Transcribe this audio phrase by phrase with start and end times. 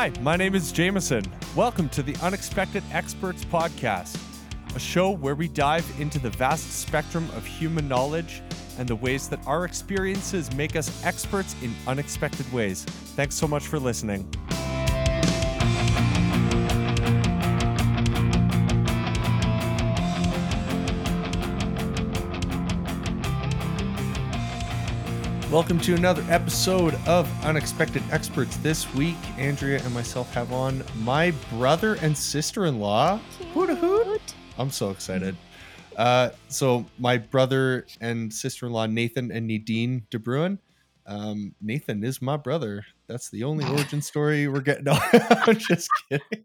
[0.00, 1.22] Hi, my name is Jameson.
[1.54, 4.18] Welcome to the Unexpected Experts Podcast,
[4.74, 8.40] a show where we dive into the vast spectrum of human knowledge
[8.78, 12.84] and the ways that our experiences make us experts in unexpected ways.
[13.14, 14.26] Thanks so much for listening.
[25.50, 28.56] Welcome to another episode of Unexpected Experts.
[28.58, 33.18] This week, Andrea and myself have on my brother and sister in law.
[33.52, 34.22] Hoot a hoot.
[34.58, 35.34] I'm so excited.
[35.96, 40.60] Uh, so, my brother and sister in law, Nathan and Nadine De Bruin.
[41.04, 42.86] Um, Nathan is my brother.
[43.08, 44.84] That's the only origin story we're getting.
[44.84, 46.44] No, I'm just kidding.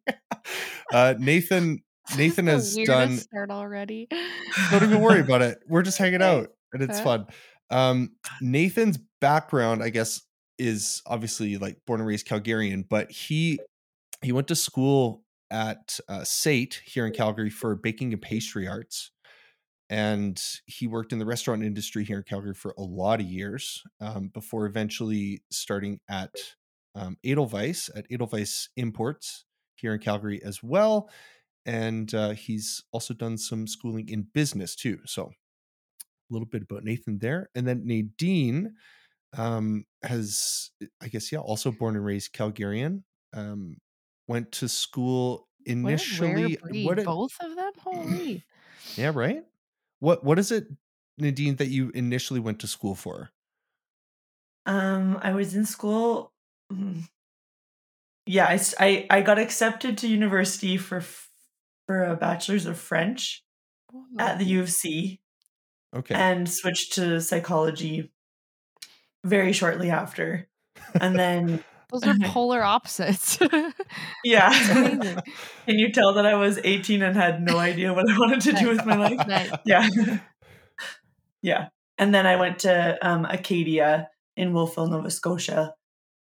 [0.92, 1.84] Uh, Nathan
[2.18, 3.18] Nathan has done.
[3.18, 4.08] start already.
[4.72, 5.60] Don't even worry about it.
[5.68, 7.28] We're just hanging out and it's fun.
[7.70, 10.22] Um, Nathan's background, I guess,
[10.58, 13.60] is obviously like born and raised Calgarian, but he
[14.22, 19.12] he went to school at uh, SAIT here in Calgary for baking and pastry arts,
[19.90, 23.84] and he worked in the restaurant industry here in Calgary for a lot of years
[24.00, 26.34] um, before eventually starting at
[26.96, 31.10] um, Edelweiss at Edelweiss Imports here in Calgary as well.
[31.66, 35.00] And uh, he's also done some schooling in business too.
[35.06, 35.32] So
[36.30, 37.50] a little bit about Nathan there.
[37.56, 38.76] And then Nadine
[39.38, 43.04] um, has, I guess, yeah, also born and raised Calgarian.
[43.34, 43.78] Um,
[44.28, 45.48] went to school
[45.82, 46.58] What a rare initially.
[46.62, 46.86] breed.
[46.86, 47.00] What?
[47.00, 47.72] it- Both of them?
[47.80, 48.44] Holy.
[48.98, 49.44] yeah, right.
[50.00, 50.68] What What is it,
[51.18, 53.32] Nadine, that you initially went to school for?
[54.66, 56.32] Um, I was in school.
[56.72, 57.04] mm,
[58.26, 61.02] Yeah, I got accepted to university for
[61.88, 63.44] for a bachelor's of French
[64.20, 65.20] at the U of C
[65.96, 66.14] Okay.
[66.14, 68.12] and switched to psychology
[69.24, 70.48] very shortly after.
[71.00, 73.38] And then Those are polar opposites.
[74.26, 74.52] yeah,
[75.66, 78.54] can you tell that I was 18 and had no idea what I wanted to
[78.54, 79.28] do with my life?
[79.28, 79.52] Nice.
[79.66, 79.88] Yeah.
[81.42, 81.68] yeah.
[81.98, 85.76] And then I went to um, Acadia in Wolfville, Nova Scotia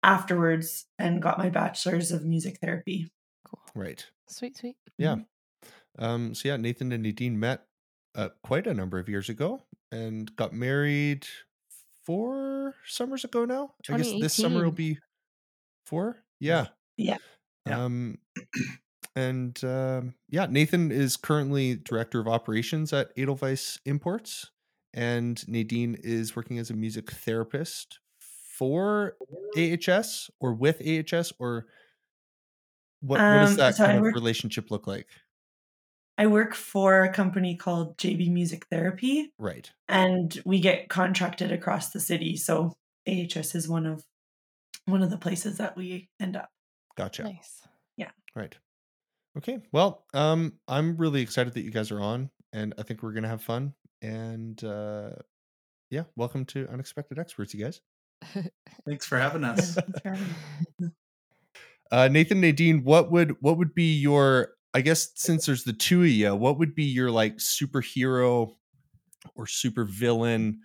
[0.04, 3.12] afterwards and got my bachelor's of music therapy.
[3.76, 4.06] right.
[4.28, 4.76] Sweet, sweet.
[4.98, 5.18] Yeah.
[6.00, 7.66] Um, so yeah, Nathan and Nadine met
[8.16, 11.26] uh, quite a number of years ago and got married
[12.06, 13.74] four summers ago now.
[13.90, 15.00] I guess this summer will be
[15.86, 16.24] four.
[16.40, 16.68] Yeah.
[16.98, 17.18] Yeah.
[17.66, 17.86] Yeah.
[17.86, 18.18] Um,
[19.16, 24.52] and um, yeah, Nathan is currently director of operations at Edelweiss Imports,
[24.94, 29.16] and Nadine is working as a music therapist for
[29.58, 31.68] AHS or with AHS or
[33.02, 35.08] what, what does Um, that so kind of relationship look like?
[36.22, 39.72] I work for a company called JB Music Therapy, Right.
[39.88, 42.38] and we get contracted across the city.
[42.38, 42.74] So
[43.08, 44.04] AHS is one of
[44.86, 46.50] one of the places that we end up.
[46.96, 47.24] Gotcha.
[47.24, 47.64] Nice.
[47.98, 48.12] Yeah.
[48.36, 48.56] Right.
[49.36, 49.64] Okay.
[49.72, 53.28] Well, um, I'm really excited that you guys are on, and I think we're gonna
[53.28, 53.74] have fun.
[54.04, 55.14] And uh,
[55.90, 57.82] yeah, welcome to Unexpected Experts, you guys.
[58.86, 59.76] Thanks for having us.
[61.92, 64.54] Uh, Nathan, Nadine, what would what would be your?
[64.74, 68.56] I guess since there's the two of you, what would be your like superhero
[69.36, 70.60] or super villain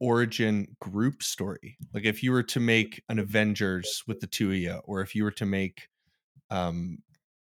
[0.00, 1.76] origin group story?
[1.94, 5.14] Like if you were to make an Avengers with the two of you, or if
[5.14, 5.88] you were to make
[6.50, 6.98] um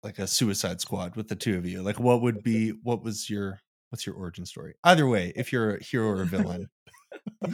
[0.04, 3.30] like a Suicide Squad with the two of you, like what would be what was
[3.30, 4.74] your what's your origin story?
[4.84, 6.70] Either way, if you're a hero or a villain.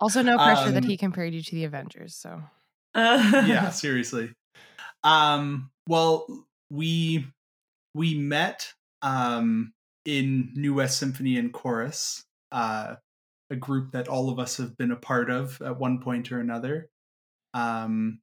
[0.00, 2.14] Also, no pressure that Um, he compared you to the Avengers.
[2.14, 2.40] So,
[2.94, 4.32] yeah, seriously.
[5.02, 6.26] Um, well,
[6.70, 7.26] we
[7.98, 8.72] we met
[9.02, 9.72] um
[10.04, 12.94] in New West Symphony and Chorus, uh,
[13.50, 16.40] a group that all of us have been a part of at one point or
[16.40, 16.88] another.
[17.52, 18.20] Um,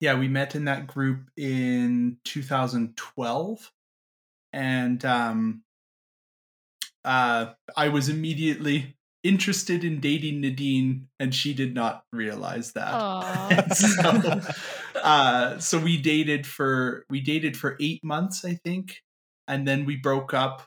[0.00, 3.72] yeah, we met in that group in 2012,
[4.52, 5.64] and um,
[7.04, 13.66] uh, I was immediately interested in dating Nadine, and she did not realize that.
[13.74, 19.02] So, uh, so we dated for we dated for eight months, I think,
[19.46, 20.66] and then we broke up.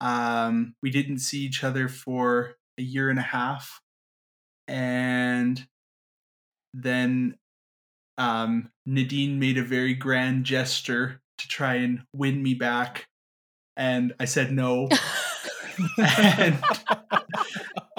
[0.00, 3.80] Um, we didn't see each other for a year and a half,
[4.66, 5.66] and
[6.74, 7.36] then
[8.16, 13.06] um, Nadine made a very grand gesture to try and win me back,
[13.76, 14.88] and I said no.
[15.98, 16.58] and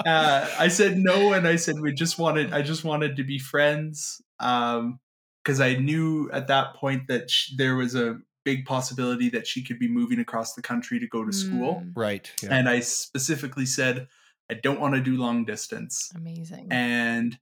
[0.06, 2.52] uh, I said no, and I said we just wanted.
[2.52, 4.98] I just wanted to be friends, um,
[5.44, 9.62] because I knew at that point that sh- there was a big possibility that she
[9.62, 11.82] could be moving across the country to go to school.
[11.84, 12.32] Mm, Right.
[12.42, 12.54] Yeah.
[12.54, 14.08] And I specifically said
[14.50, 16.10] I don't want to do long distance.
[16.16, 16.68] amazing.
[16.70, 17.38] And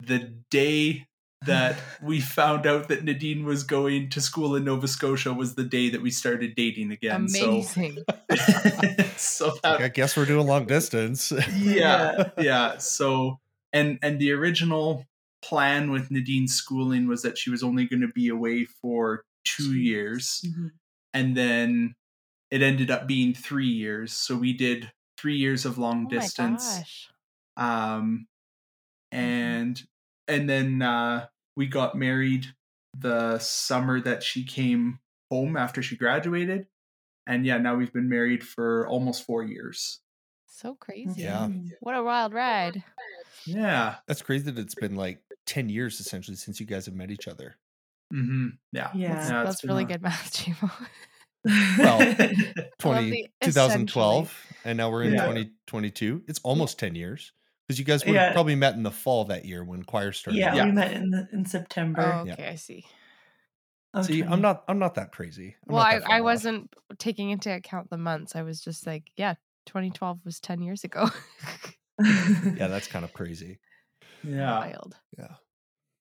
[0.00, 1.06] the day
[1.44, 5.64] that we found out that Nadine was going to school in Nova Scotia was the
[5.64, 7.26] day that we started dating again.
[7.28, 7.98] Amazing.
[9.16, 11.32] So, so Like, I guess we're doing long distance.
[11.56, 12.78] yeah, yeah.
[12.78, 13.38] So
[13.72, 15.06] and and the original
[15.42, 19.22] plan with Nadine's schooling was that she was only going to be away for two
[19.46, 20.72] Two years, Mhm.
[21.14, 21.94] and then
[22.50, 24.12] it ended up being three years.
[24.12, 26.64] So we did three years of long oh distance.
[26.64, 27.08] my gosh.
[27.56, 28.26] um
[29.12, 29.82] and
[30.28, 31.26] and then uh
[31.56, 32.46] we got married
[32.98, 34.98] the summer that she came
[35.30, 36.66] home after she graduated
[37.26, 40.00] and yeah now we've been married for almost four years
[40.48, 41.22] So crazy.
[41.22, 41.48] Yeah.
[41.80, 42.82] What a wild ride.
[43.44, 47.10] yeah That's crazy that it's been like 10 years essentially since you guys have met
[47.10, 47.56] each other.
[48.10, 49.14] hmm yeah Yeah.
[49.14, 50.70] That's, Yeah, it's really a- good math, Chimo.
[51.78, 54.34] Well, I 20, 2012
[54.64, 55.26] and now we're in Yeah.
[55.26, 56.22] 2022.
[56.26, 57.32] It's almost 10 years
[57.66, 58.32] because you guys would Yeah.
[58.32, 60.38] probably met in the fall that year when choir started.
[60.38, 60.64] yeah, Yeah.
[60.66, 62.02] we met in the, in September.
[62.20, 62.32] Oh, Yeah.
[62.34, 62.84] okay, I see.
[63.94, 65.56] of See, I'm not I'm not that crazy.
[65.68, 68.36] I'm well, not I, I wasn't taking into account the months.
[68.36, 69.34] I was just like, yeah,
[69.66, 71.08] 2012 was 10 years ago.
[71.98, 73.58] Yeah, that's kind of crazy.
[74.22, 74.96] yeah Wild.
[75.18, 75.34] Yeah.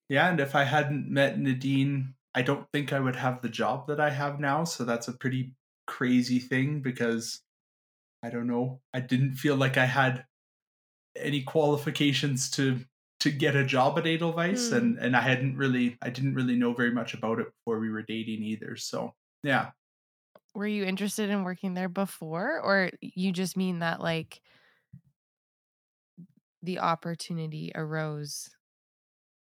[0.09, 3.87] Yeah and if i hadn't met nadine i don't think i would have the job
[3.87, 5.53] that i have now so that's a pretty
[5.87, 7.41] crazy thing because
[8.23, 10.25] i don't know i didn't feel like i had
[11.15, 12.79] any qualifications to
[13.19, 14.77] to get a job at edelweiss Hmm.
[14.77, 17.89] and and i hadn't really i didn't really know very much about it before we
[17.89, 19.13] were dating either so
[19.43, 19.71] yeah
[20.53, 24.41] Were you interested in working there before, or you just mean that like
[26.61, 28.49] the opportunity arose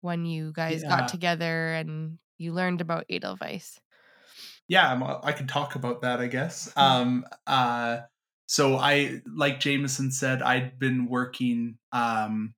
[0.00, 0.88] when you guys Yeah.
[0.88, 3.80] got together and you learned about Edelweiss?
[4.68, 8.00] yeah I'm, i can talk about that i guess um uh
[8.46, 12.54] so i like jameson said i'd been working um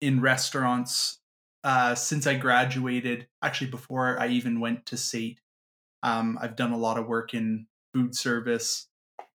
[0.00, 1.20] in restaurants
[1.64, 5.38] uh since i graduated actually before i even went to SAIT.
[6.02, 8.88] Um i've done a lot of work in food service.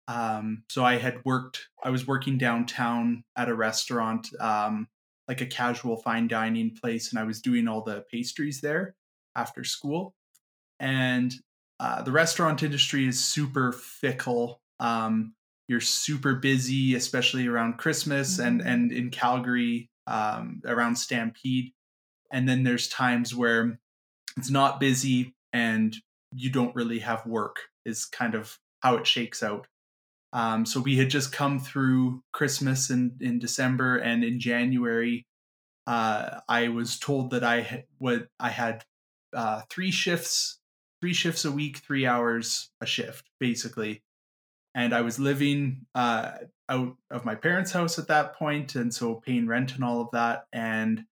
[0.08, 4.88] Um so i had worked i was working downtown at a restaurant um
[5.28, 8.94] like a casual fine dining place and i was doing all the pastries there
[9.34, 10.14] after school.
[10.80, 11.32] And
[11.80, 14.60] uh, the restaurant industry is super fickle.
[14.80, 15.34] Um,
[15.72, 18.66] you're super busy, especially around Christmas and Mhm.
[18.66, 21.72] and in Calgary um, around Stampede.
[22.32, 23.80] And then there's times where
[24.36, 25.96] it's not busy and
[26.32, 27.70] you don't really have work.
[27.84, 29.66] Is kind of how it shakes out.
[30.32, 35.26] Um, so we had just come through Christmas in in December and in January.
[35.86, 38.84] Uh, I was told that I had what I had
[39.34, 40.58] uh, three shifts
[41.02, 44.04] three shifts a week, three hours a shift, basically.
[44.74, 46.32] And I was living uh,
[46.68, 50.08] out of my parents' house at that point, and so paying rent and all of
[50.12, 51.04] that, and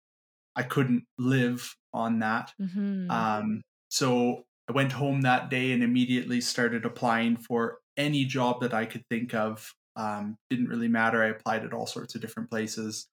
[0.55, 2.53] I couldn't live on that.
[2.61, 3.11] Mm-hmm.
[3.11, 8.73] Um, so I went home that day and immediately started applying for any job that
[8.73, 9.73] I could think of.
[9.95, 11.23] Um, didn't really matter.
[11.23, 13.07] I applied at all sorts of different places.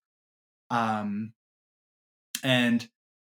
[0.70, 1.32] Um,
[2.44, 2.86] and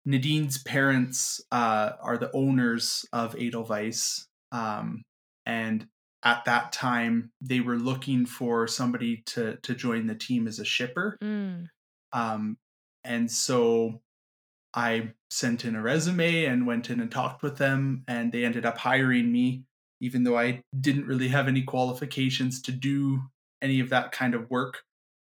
[0.06, 4.28] Nadine's parents uh, are the owners of Edelweiss.
[4.52, 5.04] Um,
[5.46, 5.88] and
[6.24, 10.66] at that time, they were looking for somebody to, to join the team as a
[10.66, 11.18] shipper.
[11.22, 11.68] Mm.
[12.14, 12.58] Um,
[13.04, 14.02] and so
[14.74, 18.66] I sent in a resume and went in and talked with them, and they ended
[18.66, 19.66] up hiring me,
[20.00, 23.22] even though I didn't really have any qualifications to do
[23.62, 24.84] any of that kind of work.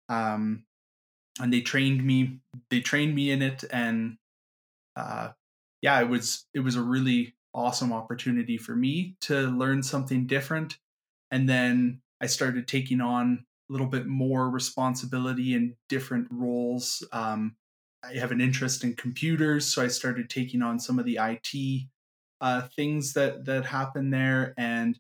[0.10, 0.64] Um,
[1.40, 2.40] and they trained me.
[2.70, 4.18] They trained me in it, and
[4.96, 5.30] uh,
[5.82, 10.78] yeah, it was it was a really awesome opportunity for me to learn something different.
[11.32, 17.06] And then I started taking on a little bit more responsibility in different roles.
[17.12, 17.56] Um,
[18.04, 21.88] I have an interest in computers, so I started taking on some of the IT
[22.42, 24.98] uh, things that that happen there, and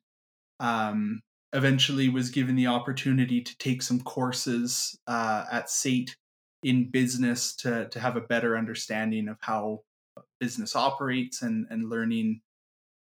[0.59, 1.21] um,
[1.53, 6.15] eventually was given the opportunity to take some courses uh, at SAIT
[6.63, 9.81] in business to to have a better understanding of how
[10.39, 12.41] business operates and and learning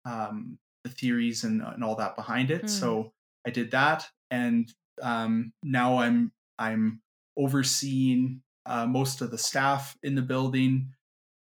[0.05, 2.63] um, the theories and, and all that behind it.
[2.63, 2.69] Mm.
[2.69, 3.11] So
[3.45, 7.01] I did that, and um, now I'm I'm
[7.37, 10.93] overseeing uh, most of the staff in the building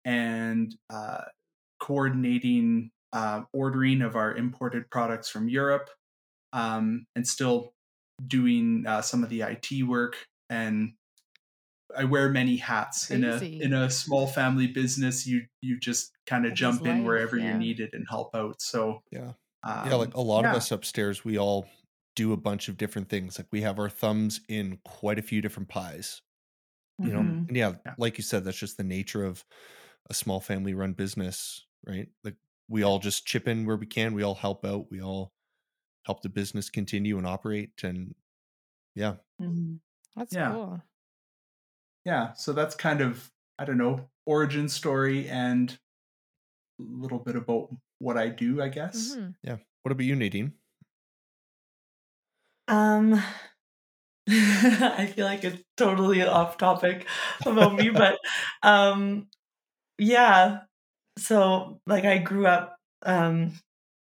[0.05, 1.21] and uh,
[1.79, 5.89] coordinating uh, ordering of our imported products from Europe,
[6.53, 7.73] um, and still
[8.25, 10.15] doing uh, some of the IT work
[10.49, 10.93] and
[11.97, 15.27] I wear many hats in a in a small family business.
[15.27, 17.45] You you just kind of jump in life, wherever yeah.
[17.45, 18.61] you're needed and help out.
[18.61, 19.33] So Yeah.
[19.63, 20.51] um, yeah, like a lot yeah.
[20.51, 21.67] of us upstairs, we all
[22.15, 23.37] do a bunch of different things.
[23.37, 26.21] Like we have our thumbs in quite a few different pies.
[27.03, 27.47] You know, Mhm.
[27.47, 27.95] and yeah, Yeah.
[27.97, 29.45] like you said, that's just the nature of
[30.09, 32.09] a small family run business, right?
[32.23, 32.37] Like
[32.69, 34.13] we all just chip in where we can.
[34.15, 34.91] We all help out.
[34.91, 35.33] We all
[36.05, 37.83] help the business continue and operate.
[37.83, 38.15] And
[38.95, 39.81] yeah, Mhm.
[40.15, 40.51] That's Yeah.
[40.51, 40.81] cool.
[42.07, 45.77] Yeah so that's kind of i don't know origin story and
[46.79, 49.35] a little bit about what i do i guess Mhm.
[49.83, 50.53] what about you, Nadine?
[52.67, 53.13] Um,
[54.29, 57.07] I feel like it's totally off topic
[57.45, 58.17] about me, but
[58.63, 59.27] um,
[59.97, 60.61] yeah.
[61.17, 63.53] So like I grew up, um,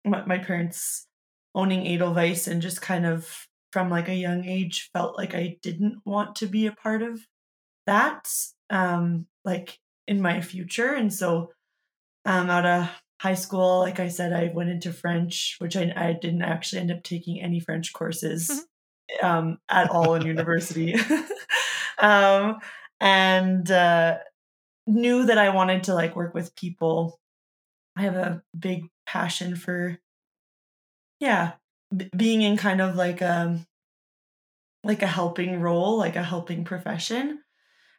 [0.04, 1.06] my, my parents
[1.54, 6.00] owning Edelweiss and just kind of from like a young age felt like I didn't
[6.06, 7.20] want to be a part of
[7.86, 8.28] that,
[8.70, 11.52] um, like in my future, and so
[12.24, 16.12] um, out of high school, like I said, I went into French, which I, I
[16.12, 18.66] didn't actually end up taking any French courses
[19.22, 20.94] um, at all in university.
[21.98, 22.58] um,
[23.00, 24.18] and uh,
[24.86, 27.18] knew that I wanted to like work with people.
[27.96, 29.98] I have a big passion for,
[31.20, 31.52] yeah,
[31.96, 33.58] b- being in kind of like a
[34.82, 37.40] like a helping role, like a helping profession.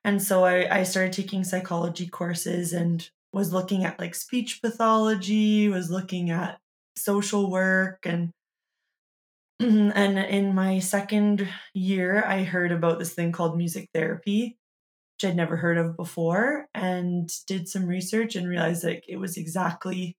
[0.06, 5.68] And so I, I started taking psychology courses and was looking at like speech pathology,
[5.68, 6.60] was looking at
[6.96, 8.30] social work and
[9.60, 14.58] and in my second year I heard about this thing called music therapy,
[15.16, 19.38] which I'd never heard of before, and did some research and realized like it was
[19.38, 20.18] exactly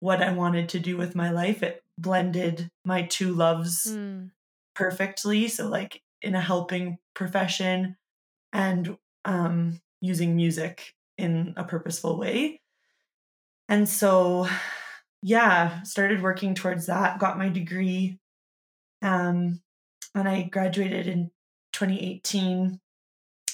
[0.00, 1.62] what I wanted to do with my life.
[1.62, 4.30] It blended my two loves Mm.
[4.74, 5.48] perfectly.
[5.48, 7.96] So like in a helping profession
[8.56, 8.96] and
[9.26, 12.62] um, using music in a purposeful way.
[13.68, 14.48] And so,
[15.20, 18.18] yeah, started working towards that, got my degree.
[19.02, 19.60] Um,
[20.14, 21.30] and I graduated in
[21.74, 22.80] 2018,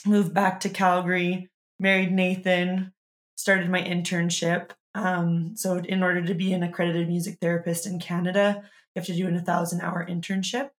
[0.07, 2.93] moved back to Calgary, married Nathan,
[3.35, 4.71] started my internship.
[4.95, 8.63] Um, so, in order to be an accredited music therapist in Canada,
[8.95, 10.71] you have to do an 1,000 hour internship.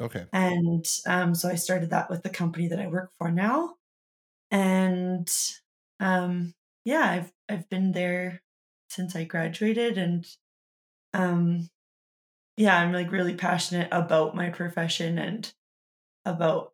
[0.00, 0.26] Okay.
[0.32, 3.74] And um, so I started that with the company that I work for now.
[4.50, 5.28] And
[6.00, 8.42] um, yeah, I've I've been there
[8.90, 10.26] since I graduated, and
[11.14, 11.70] um,
[12.56, 15.52] yeah, I'm like really passionate about my profession and
[16.26, 16.72] about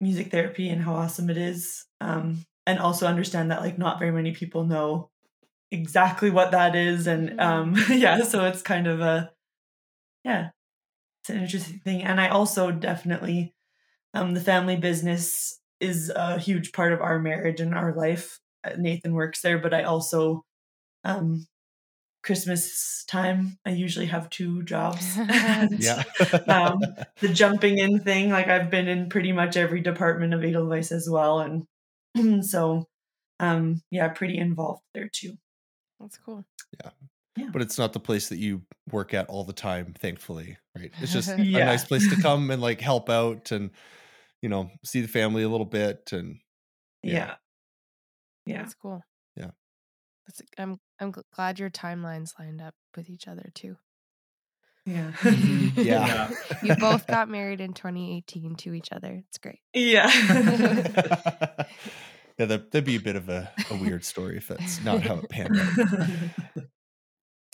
[0.00, 1.86] music therapy and how awesome it is.
[2.00, 5.10] Um, and also understand that like not very many people know
[5.72, 9.32] exactly what that is, and um, yeah, so it's kind of a
[10.24, 10.50] yeah,
[11.26, 12.04] it's an interesting thing.
[12.04, 13.52] And I also definitely
[14.14, 18.38] um, the family business is a huge part of our marriage and our life.
[18.62, 20.44] Uh, Nathan works there, but I also
[21.02, 21.48] um,
[22.22, 25.16] Christmas time I usually have two jobs.
[25.28, 26.04] And, Yeah.
[26.48, 26.78] um,
[27.20, 31.10] the jumping in thing, like I've been in pretty much every department of Edelweiss as
[31.10, 32.86] well, and so
[33.40, 35.38] um, yeah, pretty involved there too.
[36.00, 36.44] That's cool.
[37.52, 40.92] But it's not the place that you work at all the time, thankfully, right?
[41.00, 43.70] It's just a nice place to come and like help out and
[44.42, 46.38] you know see the family a little bit and
[47.02, 47.12] Yeah.
[47.12, 47.34] Yeah,
[48.46, 49.02] yeah, That's cool.
[49.36, 49.50] Yeah.
[50.26, 53.76] That's, I'm I'm glad your timelines lined up with each other too.
[54.84, 55.12] yeah.
[55.76, 56.30] Yeah.
[56.62, 59.22] You both got married in 2018 to each other.
[59.28, 59.60] It's great.
[59.74, 60.10] yeah.
[62.38, 65.16] yeah, that, that'd be a bit of a, a weird story if that's not how
[65.16, 66.64] it panned out.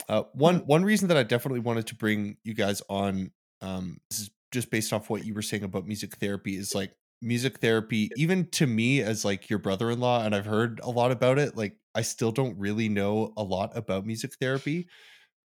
[0.09, 4.21] Uh, one one reason that I definitely wanted to bring you guys on, um, this
[4.21, 8.13] is just based off what you were saying about music therapy, is like music therapy,
[8.17, 11.57] even to me as like your brother-in-law, and I've heard a lot about it.
[11.57, 14.89] Like I still don't really know a lot about music therapy,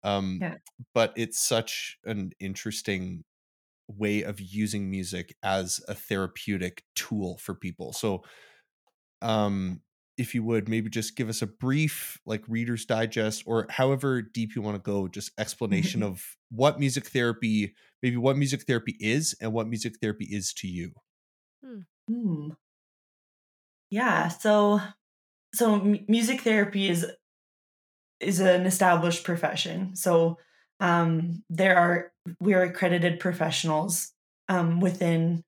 [0.03, 0.57] um, Yeah.
[0.93, 3.23] but it's such an interesting
[3.87, 7.93] way of using music as a therapeutic tool for people.
[7.93, 8.23] So,
[9.21, 9.81] um,
[10.17, 14.55] if you would maybe just give us a brief like reader's digest or however deep
[14.55, 19.35] you want to go just explanation of what music therapy maybe what music therapy is
[19.41, 20.91] and what music therapy is to you
[22.07, 22.51] Hmm.
[23.89, 24.27] Yeah.
[24.29, 24.79] So,
[25.53, 27.05] so m- music therapy is
[28.19, 29.95] is an established profession.
[29.95, 30.37] So,
[30.79, 34.11] um, there are we are accredited professionals
[34.49, 35.43] um, within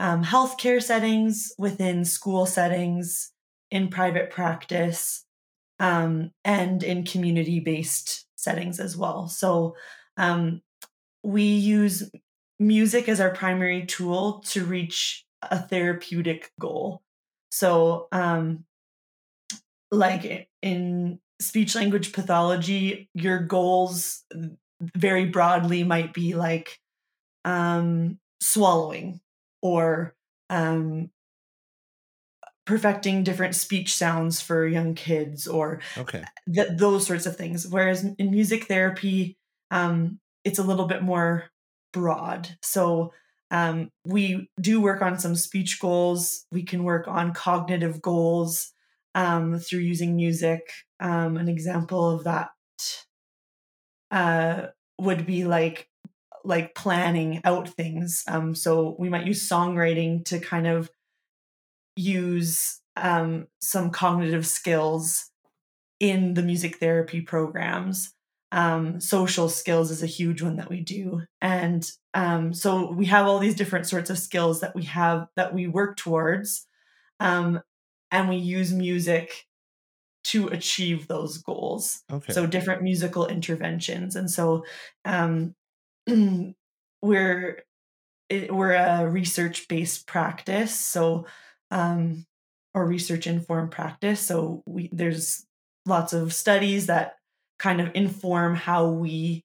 [0.00, 3.32] um, healthcare settings, within school settings,
[3.70, 5.24] in private practice,
[5.78, 9.28] um, and in community based settings as well.
[9.28, 9.76] So,
[10.16, 10.62] um,
[11.22, 12.10] we use
[12.58, 17.02] music as our primary tool to reach a therapeutic goal.
[17.50, 18.64] So, um,
[19.90, 24.24] like in speech language pathology, your goals
[24.80, 26.78] very broadly might be like
[27.44, 29.20] um, swallowing
[29.62, 30.14] or
[30.50, 31.10] um,
[32.66, 36.24] perfecting different speech sounds for young kids or Okay.
[36.52, 37.66] th- those sorts of things.
[37.66, 39.38] Whereas in music therapy,
[39.70, 41.44] um, it's a little bit more
[41.92, 42.58] broad.
[42.62, 43.12] So
[43.50, 46.44] um, we do work on some speech goals.
[46.52, 48.72] We can work on cognitive goals
[49.14, 50.60] um, through using music.
[51.00, 52.50] Um, an example of that
[54.10, 54.66] uh,
[54.98, 55.88] would be like
[56.44, 58.22] like planning out things.
[58.28, 60.90] Um, so we might use songwriting to kind of
[61.96, 65.30] use um, some cognitive skills
[65.98, 68.12] in the music therapy programs.
[68.52, 71.84] Um, social skills is a huge one that we do, and
[72.14, 75.66] um, so we have all these different sorts of skills that we have that we
[75.66, 76.66] work towards,
[77.18, 77.60] um,
[78.12, 79.46] and we use music
[80.24, 82.02] to achieve those goals.
[82.10, 82.32] Okay.
[82.32, 84.64] So different musical interventions, and so
[85.04, 85.54] um,
[87.02, 87.64] we're
[88.28, 90.74] it, we're a research based practice.
[90.78, 91.26] So
[91.70, 92.24] um,
[92.74, 94.20] or research informed practice.
[94.20, 95.46] So we there's
[95.86, 97.16] lots of studies that
[97.58, 99.42] kind of inform how we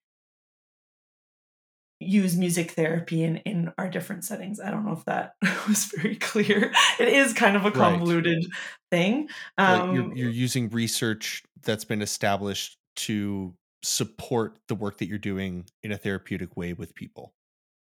[2.00, 4.60] use music therapy in in our different settings.
[4.60, 5.34] I don't know if that
[5.68, 6.74] was very clear.
[7.00, 8.00] It is kind of a Right.
[8.00, 8.44] convoluted
[8.90, 9.30] thing.
[9.66, 15.18] Like, Um, you're, you're using research that's been established to support the work that you're
[15.20, 17.34] doing in a therapeutic way with people.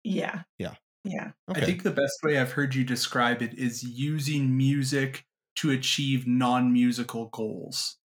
[0.04, 0.44] yeah.
[0.58, 0.76] Yeah.
[1.06, 1.32] Yeah.
[1.48, 1.60] Okay.
[1.62, 5.24] I think the best way I've heard you describe it is using music
[5.56, 7.98] to achieve non-musical goals.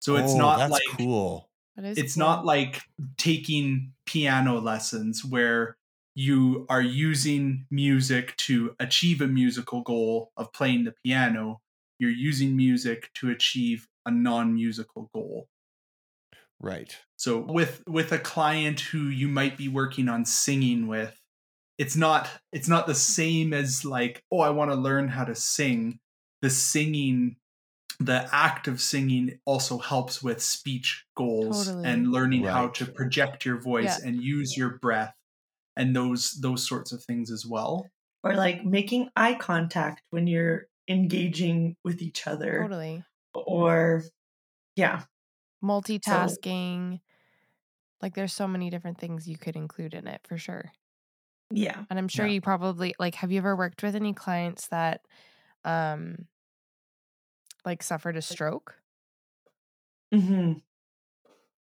[0.00, 1.50] So it's Oh, not that's like cool.
[1.76, 2.24] It's cool.
[2.24, 2.82] not like
[3.16, 5.76] taking piano lessons where
[6.14, 11.60] you are using music to achieve a musical goal of playing the piano.
[11.98, 15.48] You're using music to achieve a non-musical goal.
[16.60, 16.96] Right.
[17.16, 21.20] So with with a client who you might be working on singing with,
[21.78, 25.34] it's not it's not the same as like, oh, I want to learn how to
[25.34, 26.00] sing.
[26.42, 27.36] The singing
[28.00, 31.88] the act of singing also helps with speech goals Totally.
[31.88, 34.08] and learning how to project your voice Yeah.
[34.08, 35.14] and use your breath
[35.76, 37.88] and those those sorts of things as well.
[38.22, 42.60] Or like making eye contact when you're engaging with each other.
[42.62, 43.02] totally
[43.34, 44.04] Or
[44.76, 45.02] yeah.
[45.64, 47.00] multitasking.
[48.00, 50.70] like there's so many different things you could include in it for sure.
[51.50, 51.86] Yeah.
[51.90, 52.26] And I'm sure Yeah.
[52.26, 55.06] you probably like have you ever worked with any clients that
[55.64, 56.28] um
[57.64, 58.80] like suffered a stroke?
[60.12, 60.60] hmm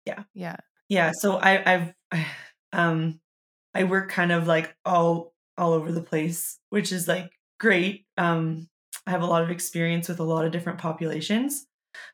[0.05, 0.23] Yeah.
[0.33, 0.57] Yeah.
[0.89, 1.95] Yeah, So I, I've
[2.73, 3.21] um
[3.75, 8.07] I work kind of like all all over the place, which is like great.
[8.17, 8.69] Um
[9.07, 11.67] I have a lot of experience with a lot of different populations,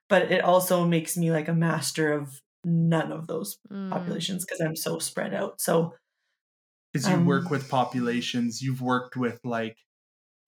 [0.09, 4.61] but it also makes me like a master of none of those Mm, populations because
[4.61, 5.61] I'm so spread out.
[5.61, 5.95] So
[6.93, 9.77] Because you Um, work with populations, you've worked with like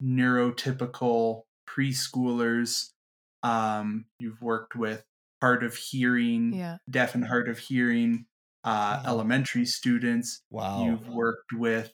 [0.02, 2.92] neurotypical preschoolers,
[3.44, 5.06] um, you've worked with
[5.42, 6.78] hard of hearing, Yeah.
[6.90, 8.26] deaf and hard of hearing,
[8.64, 9.12] uh, Wow.
[9.12, 10.44] elementary students.
[10.50, 10.86] Wow.
[10.86, 11.94] You've worked with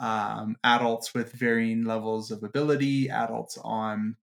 [0.00, 4.16] um, adults with varying levels of ability, adults on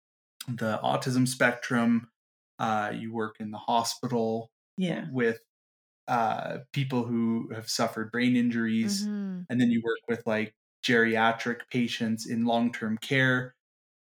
[0.48, 2.10] the autism spectrum.
[2.58, 5.06] Uh, you work in the hospital yeah.
[5.12, 5.40] with
[6.08, 9.48] uh, people who have suffered brain injuries mhm.
[9.50, 10.54] and then you work with like
[10.86, 13.56] geriatric patients in long-term care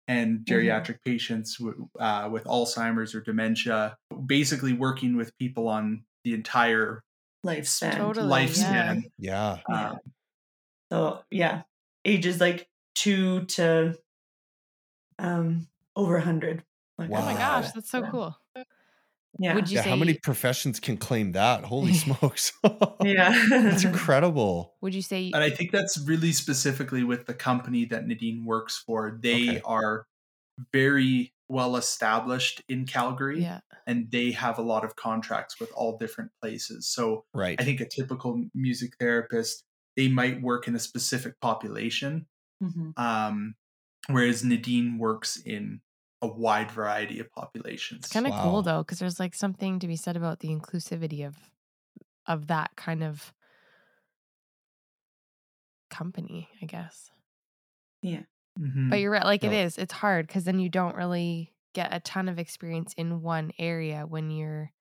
[0.08, 0.82] and Mm-hmm.
[0.82, 7.04] geriatric patients w- uh, with alzheimer's or dementia basically working with people on the entire
[7.46, 7.96] Lifespan.
[7.98, 8.46] Totally.
[8.46, 9.60] lifespan Yeah.
[9.68, 9.92] Yeah.
[9.92, 10.00] um,
[10.92, 11.64] So yeah,
[12.06, 13.98] ages like two to
[15.20, 16.64] um over a hundred.
[16.98, 18.12] Like, Oh my gosh, that's so Yeah.
[18.12, 18.36] cool.
[19.40, 19.54] Yeah.
[19.56, 19.84] Would you Yeah.
[19.84, 21.64] say How many professions can claim that?
[21.66, 22.52] Holy smokes.
[23.04, 23.46] yeah.
[23.50, 24.76] That's incredible.
[24.82, 28.78] would you say and i think that's really specifically with the company that nadine works
[28.86, 29.62] for they Okay.
[29.66, 30.06] are
[30.74, 33.60] very well established in calgary yeah.
[33.86, 37.60] and they have a lot of contracts with all different places so Right.
[37.60, 39.64] I think a typical music therapist,
[39.96, 42.26] they might work in a specific population,
[42.64, 42.98] Mhm.
[42.98, 43.56] um,
[44.10, 45.82] whereas Nadine works in
[46.22, 48.06] a wide variety of populations.
[48.06, 48.36] It's kind of Wow.
[48.36, 51.52] cool though, because there's like something to be said about the inclusivity of
[52.28, 53.34] of that kind of
[55.90, 57.12] company, I guess.
[58.60, 58.90] Mhm.
[58.90, 59.54] But you're right, like it No.
[59.54, 59.78] is.
[59.78, 64.06] It's hard because then you don't really get a ton of experience in one area
[64.06, 64.72] when you're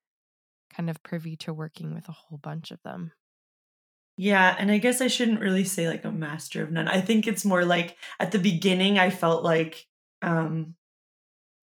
[0.71, 3.13] kind of privy to working with a whole bunch of them.
[4.19, 6.89] Yeah, and I guess I shouldn't really say like a master of none.
[6.89, 9.87] I think it's more like at the beginning I felt like
[10.23, 10.75] um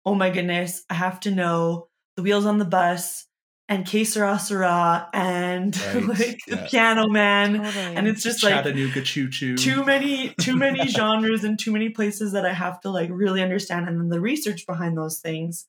[0.08, 3.26] oh my goodness, I have to know the wheels on the bus,
[3.68, 6.56] and Que Sera Sera and Right, like the.
[6.70, 7.62] Piano Man.
[7.62, 7.96] Totally.
[7.96, 9.54] And it's just like Chattanooga Choo Choo.
[9.56, 13.42] too many too many genres and too many places that I have to like really
[13.42, 15.66] understand and then the research behind those things.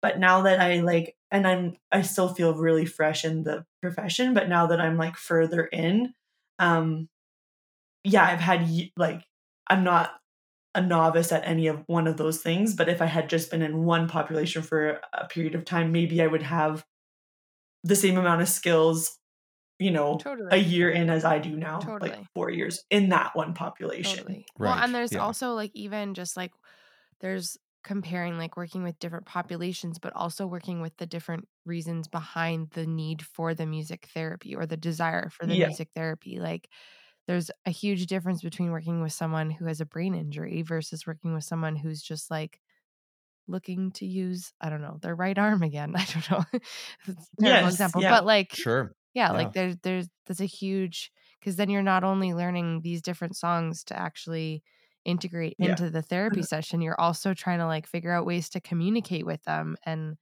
[0.00, 4.32] But now that I like and I'm I still feel really fresh in the profession,
[4.32, 6.14] but now that I'm like further in,
[6.60, 7.08] um
[8.04, 9.22] yeah, I've had like
[9.66, 10.12] I'm not
[10.76, 13.62] a novice at any of one of those things, but if I had just been
[13.62, 16.84] in one population for a period of time, maybe I would have
[17.84, 19.18] the same amount of skills,
[19.78, 20.48] you know, Totally.
[20.52, 24.18] a year in as I do now, like four years in that one population.
[24.18, 24.46] Totally.
[24.58, 25.20] Well, and there's yeah.
[25.20, 26.52] also like even just like
[27.20, 32.70] there's comparing like working with different populations, but also working with the different reasons behind
[32.70, 35.66] the need for the music therapy or the desire for the Yeah.
[35.68, 36.40] music therapy.
[36.40, 36.68] Like
[37.26, 41.34] there's a huge difference between working with someone who has a brain injury versus working
[41.34, 42.60] with someone who's just like
[43.48, 45.94] looking to use, I don't know, their right arm again.
[45.96, 46.44] I don't know.
[47.06, 48.02] It's a terrible Yes, example.
[48.02, 48.10] yeah.
[48.10, 48.92] But like Sure.
[49.14, 49.32] yeah, Yeah.
[49.32, 53.84] like there's there's that's a huge because then you're not only learning these different songs
[53.84, 54.62] to actually
[55.04, 55.70] integrate Yeah.
[55.70, 56.42] into the therapy mm-hmm.
[56.42, 60.16] session you're also trying to like figure out ways to communicate with them and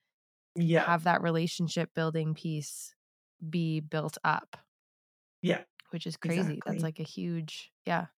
[0.57, 0.85] Yeah.
[0.87, 2.95] have that relationship building piece
[3.49, 4.57] be built up
[5.43, 5.65] Yeah.
[5.95, 6.65] Which is crazy Exactly.
[6.67, 8.09] that's like a huge yeah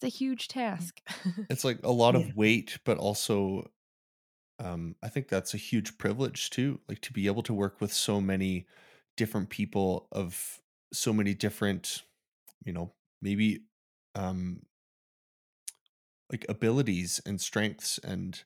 [0.00, 1.00] it's a huge task
[1.48, 2.16] It's like a lot Yeah.
[2.16, 3.70] of weight, but also
[4.60, 6.80] um I think that's a huge privilege too.
[6.88, 8.66] Like to be able to work with so many
[9.16, 10.60] different people of
[10.92, 12.04] so many different,
[12.64, 13.66] you know, maybe
[14.16, 14.62] um
[16.30, 18.44] like abilities and strengths and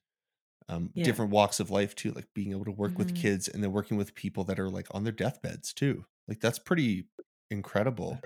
[0.68, 1.02] um Yeah.
[1.02, 3.14] different walks of life too, like being able to work with Mhm.
[3.14, 6.06] kids and then working with people that are like on their deathbeds too.
[6.28, 7.08] Like that's pretty
[7.50, 8.24] incredible.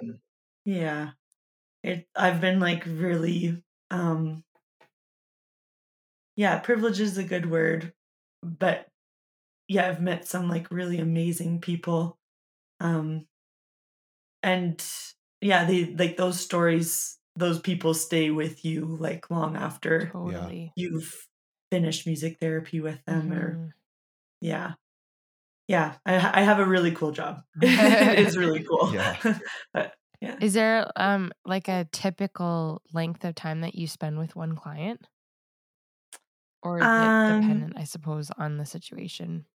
[0.65, 1.13] Yeah.
[1.83, 4.45] It I've been like really um
[6.37, 7.93] yeah, privilege is a good word,
[8.43, 8.89] but
[9.69, 12.19] yeah, I've met some like really amazing people.
[12.81, 13.27] Um
[14.43, 14.85] and
[15.41, 21.29] yeah, they like those stories, those people stay with you like long after totally you've
[21.71, 23.73] finished music therapy with them or Mhm.
[24.41, 24.75] yeah.
[25.71, 27.43] Yeah, I I have a really cool job.
[27.63, 28.93] it is really cool.
[28.93, 29.17] Yeah.
[29.73, 30.35] but yeah.
[30.41, 35.07] is there um like a typical length of time that you spend with one client
[36.63, 39.47] or is Um, it dependent i suppose on the situation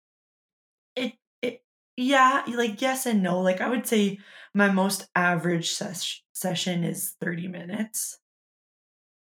[0.97, 1.63] it it
[1.99, 4.19] yeah like yes and no like i would say
[4.55, 8.19] my most average ses- session is 30 minutes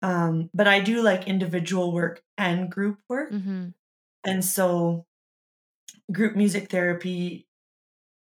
[0.02, 3.68] um but i do like individual work and group work mm-hmm.
[4.24, 5.06] and so
[6.12, 7.48] group music therapy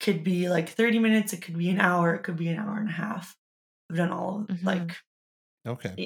[0.01, 2.79] could be like 30 minutes it could be an hour it could be an hour
[2.79, 3.37] and a half
[3.91, 4.57] i've done all Mhm.
[4.63, 4.97] like
[5.67, 6.01] Okay.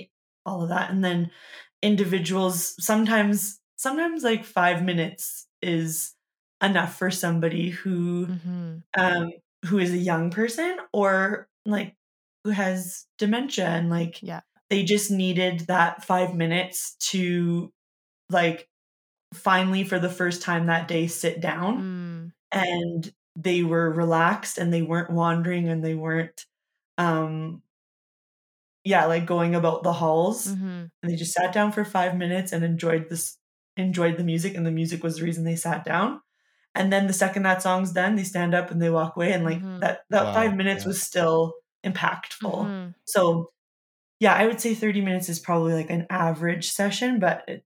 [0.46, 1.30] all of that and then
[1.82, 6.14] individuals sometimes sometimes like 5 minutes is
[6.62, 8.78] enough for somebody who Mm-hmm.
[8.98, 9.30] um
[9.66, 11.96] who is a young person or like
[12.44, 14.42] who has dementia and like Yeah.
[14.70, 17.72] they just needed that 5 minutes to
[18.30, 18.68] like
[19.34, 22.32] finally for the first time that day sit down Mm.
[22.52, 26.46] and they were relaxed and they weren't wandering and they weren't
[26.98, 27.62] um
[28.84, 30.86] yeah like going about the halls Mm-hmm.
[31.02, 33.36] and they just sat down for five minutes and enjoyed this
[33.76, 36.20] enjoyed the music and the music was the reason they sat down
[36.74, 39.44] and then the second that song's done they stand up and they walk away and
[39.44, 39.80] like Mhm.
[39.80, 40.88] that that Wow, five minutes yeah.
[40.88, 42.94] was still impactful Mhm.
[43.04, 43.52] so
[44.20, 47.64] yeah i would say 30 minutes is probably like an average session but it,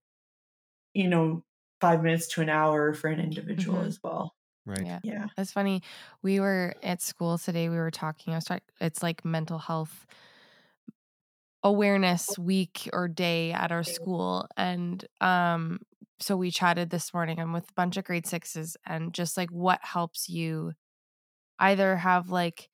[0.93, 1.43] you know
[1.83, 3.87] five minutes to an hour for an individual Mhm.
[3.87, 4.87] as well Right.
[4.87, 5.01] Yeah.
[5.03, 5.81] yeah That's funny.
[6.23, 7.69] We were at school today.
[7.69, 8.33] We were talking.
[8.33, 8.63] I was talking.
[8.81, 10.05] It's like mental health
[11.63, 15.79] awareness week or day at our school, and um,
[16.19, 17.39] so we chatted this morning.
[17.39, 20.73] I'm with a bunch of grade sixes, and just like what helps you
[21.59, 22.69] either have like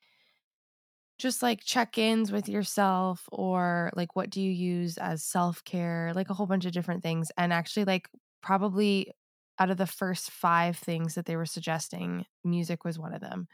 [1.17, 6.33] just like check-ins with yourself or like what do you use as self-care like a
[6.33, 8.09] whole bunch of different things and actually like
[8.41, 9.11] probably
[9.59, 13.47] out of the first five things that they were suggesting music was one of them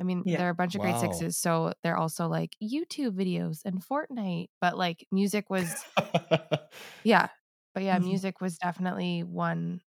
[0.00, 0.38] i mean Yeah.
[0.38, 0.98] there are a bunch of grade Wow.
[0.98, 5.86] sixes so they're also like youtube videos and fortnite but like music was
[7.04, 7.28] yeah
[7.74, 7.98] but yeah Mhm.
[7.98, 9.82] music was definitely one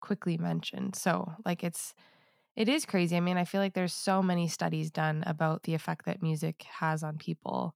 [0.00, 1.92] quickly mentioned so like it's
[2.56, 5.74] it is crazy i mean i feel like there's so many studies done about the
[5.74, 7.74] effect that music has on people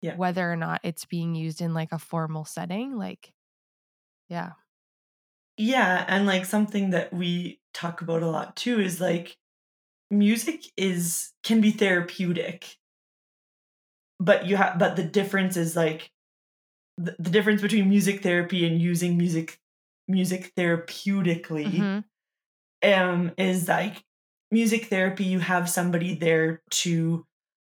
[0.00, 0.18] Yeah.
[0.18, 3.34] whether or not it's being used in like a formal setting like
[4.28, 4.52] yeah
[5.56, 9.36] Yeah, and like something that we talk about a lot too is like
[10.10, 12.78] music is can be therapeutic.
[14.20, 16.10] But you have but the difference is like
[16.98, 19.60] the, the difference between music therapy and using music
[20.08, 22.04] music therapeutically Mhm.
[22.84, 24.04] um is like
[24.52, 27.26] music therapy you have somebody there to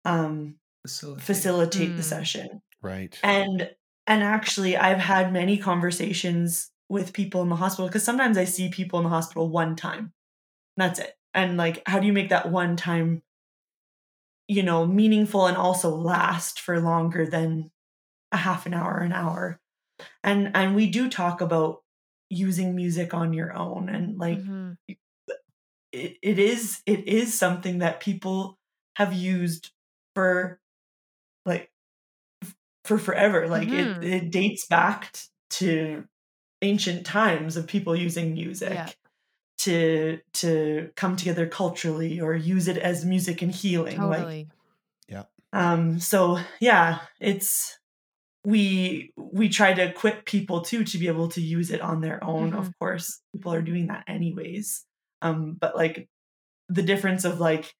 [0.05, 1.23] um Facilitate.
[1.23, 2.03] facilitate the Mm.
[2.03, 3.19] session Right.
[3.23, 3.75] and
[4.07, 8.69] and actually i've had many conversations with people in the hospital because sometimes i see
[8.69, 10.13] people in the hospital one time.
[10.77, 11.17] That's it.
[11.33, 13.23] And like how do you make that one time
[14.47, 17.71] you know meaningful and also last for longer than
[18.31, 19.59] a half an hour an hour?
[20.23, 21.83] And and we do talk about
[22.29, 24.77] using music on your own and like Mhm.
[25.91, 28.57] it, it is it is something that people
[28.95, 29.71] have used
[30.15, 30.59] for
[31.45, 31.71] like
[32.85, 34.03] for forever like Mhm.
[34.03, 35.19] it, it dates back t-
[35.49, 36.05] to
[36.61, 38.89] ancient times of people using music Yeah.
[39.59, 44.47] to to come together culturally or use it as music and healing like
[45.09, 47.79] yeah um so yeah it's
[48.45, 52.23] we we try to equip people too to be able to use it on their
[52.23, 52.59] own Mhm.
[52.59, 54.85] of course people are doing that anyways
[55.21, 56.09] um but like
[56.69, 57.73] the difference of like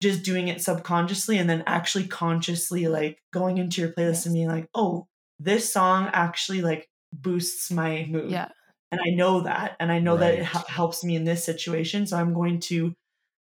[0.00, 4.48] just doing it subconsciously and then actually consciously like going into your playlist and being
[4.48, 5.06] like oh
[5.38, 8.48] this song actually like boosts my mood yeah.
[8.92, 10.66] and i know that and i know that it Right.
[10.68, 12.94] helps me in this situation so i'm going to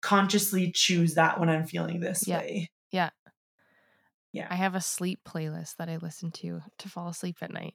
[0.01, 2.37] consciously choose that when i'm feeling this Yeah.
[2.39, 3.09] way Yeah.
[4.33, 4.47] Yeah.
[4.51, 7.73] I have a sleep playlist that I listen to to fall asleep at night,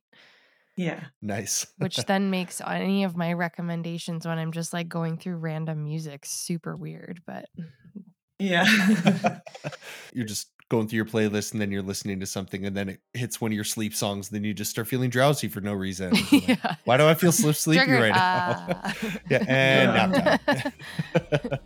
[0.76, 1.66] yeah Nice.
[1.78, 6.24] which then makes any of my recommendations when I'm just like going through random music
[6.24, 7.20] super weird.
[7.26, 8.00] But mm-hmm.
[8.42, 9.38] Yeah
[10.12, 13.00] you're just going through your playlist and then you're listening to something and then it
[13.12, 15.74] hits one of your sleep songs and then you just start feeling drowsy for no
[15.74, 16.14] reason.
[16.14, 16.76] You're like, yeah.
[16.84, 18.00] Why do I feel so sleepy Triggered.
[18.00, 18.66] right now?
[18.82, 18.94] Ah.
[19.30, 20.38] yeah, and Yeah.
[20.46, 21.62] nap.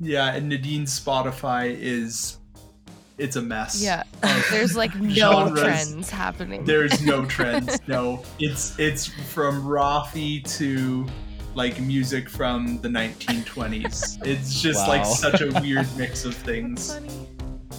[0.00, 2.38] Yeah, and Nadine's Spotify is
[3.18, 3.82] it's a mess.
[3.82, 4.04] yeah.
[4.52, 5.60] There's like no genres.
[5.60, 6.64] trends happening.
[6.64, 7.80] There's no trends.
[7.88, 8.22] no.
[8.38, 11.04] It's it's from Raffi to
[11.58, 14.24] like music from the 1920s.
[14.24, 16.96] It's just like such a weird mix of things.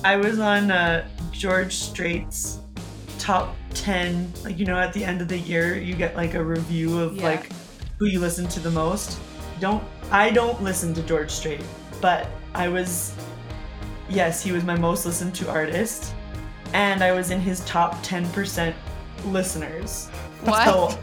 [0.03, 2.59] I was on uh, George Strait's
[3.19, 4.33] top 10.
[4.43, 7.15] Like, you know, at the end of the year, you get like a review of
[7.15, 7.23] Yeah.
[7.23, 7.49] like
[7.99, 9.17] who you listen to the most.
[9.61, 11.63] Don't, I don't listen to George Strait,
[12.01, 13.13] but I was,
[14.09, 16.13] yes, he was my most listened to artist.
[16.73, 18.73] And I was in his top 10%
[19.27, 20.09] listeners.
[20.43, 20.65] What?
[20.65, 20.99] So,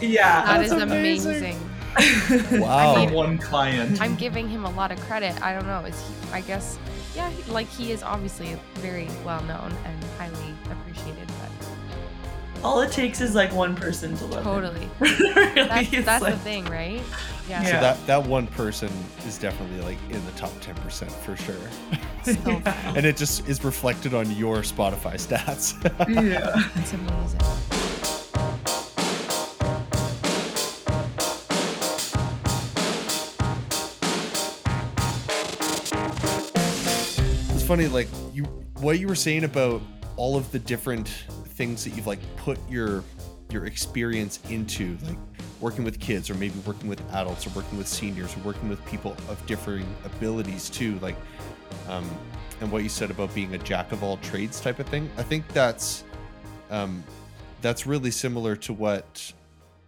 [0.00, 0.58] yeah.
[0.58, 1.36] That's amazing.
[1.36, 1.69] amazing.
[2.52, 2.94] Wow.
[2.96, 4.00] I From one client.
[4.00, 5.40] I'm giving him a lot of credit.
[5.42, 5.80] I don't know.
[5.84, 6.78] Is he, I guess,
[7.14, 13.20] yeah, like he is obviously very well known and highly appreciated, but All it takes
[13.20, 14.44] is like one person to love him.
[14.44, 14.88] totally.
[15.00, 17.02] really, That's, that's like- the thing, right?
[17.48, 17.62] Yeah.
[17.62, 17.64] Yeah.
[17.64, 18.90] So that that one person
[19.26, 21.56] is definitely like in the top 10% for sure.
[22.22, 22.92] So Yeah.
[22.94, 25.74] and it just is reflected on your Spotify stats.
[26.08, 26.62] yeah.
[26.76, 27.40] It's amazing.
[37.70, 38.42] Funny like you
[38.80, 39.80] what you were saying about
[40.16, 41.06] all of the different
[41.50, 43.04] things that you've like put your
[43.52, 45.16] your experience into like
[45.60, 48.84] working with kids or maybe working with adults or working with seniors or working with
[48.86, 51.14] people of differing abilities too like
[51.88, 52.10] um
[52.60, 55.22] and what you said about being a jack of all trades type of thing i
[55.22, 56.02] think that's
[56.70, 57.04] um
[57.62, 59.32] that's really similar to what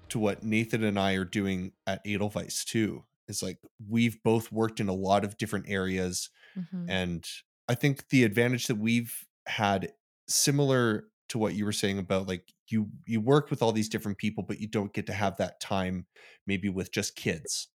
[0.09, 4.79] to what nathan and i are doing at edelweiss too is like we've both worked
[4.79, 6.85] in a lot of different areas Mhm.
[6.87, 7.27] and
[7.73, 9.93] i think the advantage that we've had
[10.29, 14.19] similar to what you were saying about like you you work with all these different
[14.19, 16.07] people but you don't get to have that time
[16.47, 17.69] maybe with just kids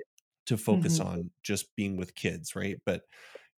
[0.45, 1.05] to focus Mhm.
[1.05, 3.03] on just being with kids right but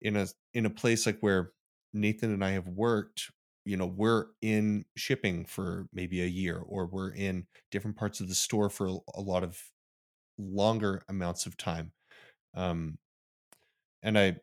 [0.01, 1.53] in a in a place like where
[1.93, 3.31] nathan and i have worked
[3.65, 8.29] you know we're in shipping for maybe a year or we're in different parts of
[8.29, 9.61] the store for a- a lot of
[10.37, 11.93] longer amounts of time
[12.55, 12.99] um
[14.01, 14.39] and i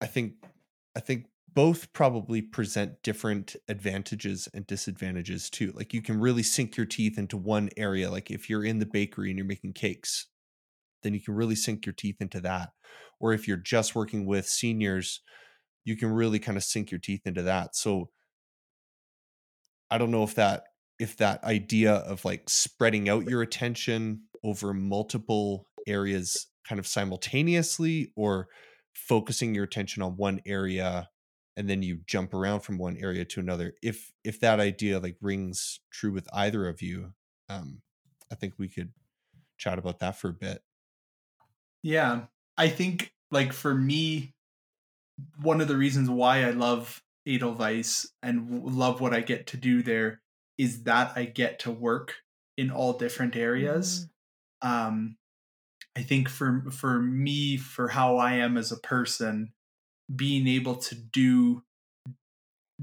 [0.00, 0.34] I think
[0.96, 5.72] I think both probably present different advantages and disadvantages too.
[5.74, 8.10] Like you can really sink your teeth into one area.
[8.10, 10.26] Like if you're in the bakery and you're making cakes,
[11.02, 12.70] then you can really sink your teeth into that.
[13.20, 15.20] Or if you're just working with seniors,
[15.84, 17.76] you can really kind of sink your teeth into that.
[17.76, 18.10] So
[19.90, 20.64] I don't know if that
[20.98, 28.12] if that idea of like spreading out your attention over multiple areas kind of simultaneously
[28.16, 28.48] or
[28.96, 31.08] focusing your attention on one area
[31.56, 35.16] and then you jump around from one area to another if if that idea like
[35.20, 37.12] rings true with either of you
[37.48, 37.82] um
[38.32, 38.92] i think we could
[39.58, 40.62] chat about that for a bit
[41.82, 42.26] Yeah.
[42.56, 44.34] I think like for me,
[45.40, 49.56] one of the reasons why I love Edelweiss and w- love what I get to
[49.56, 50.22] do there
[50.58, 52.16] is that I get to work
[52.56, 54.08] in all different areas.
[54.62, 55.16] Um
[55.96, 59.52] I think for for me, for how I am as a person,
[60.14, 61.64] being able to do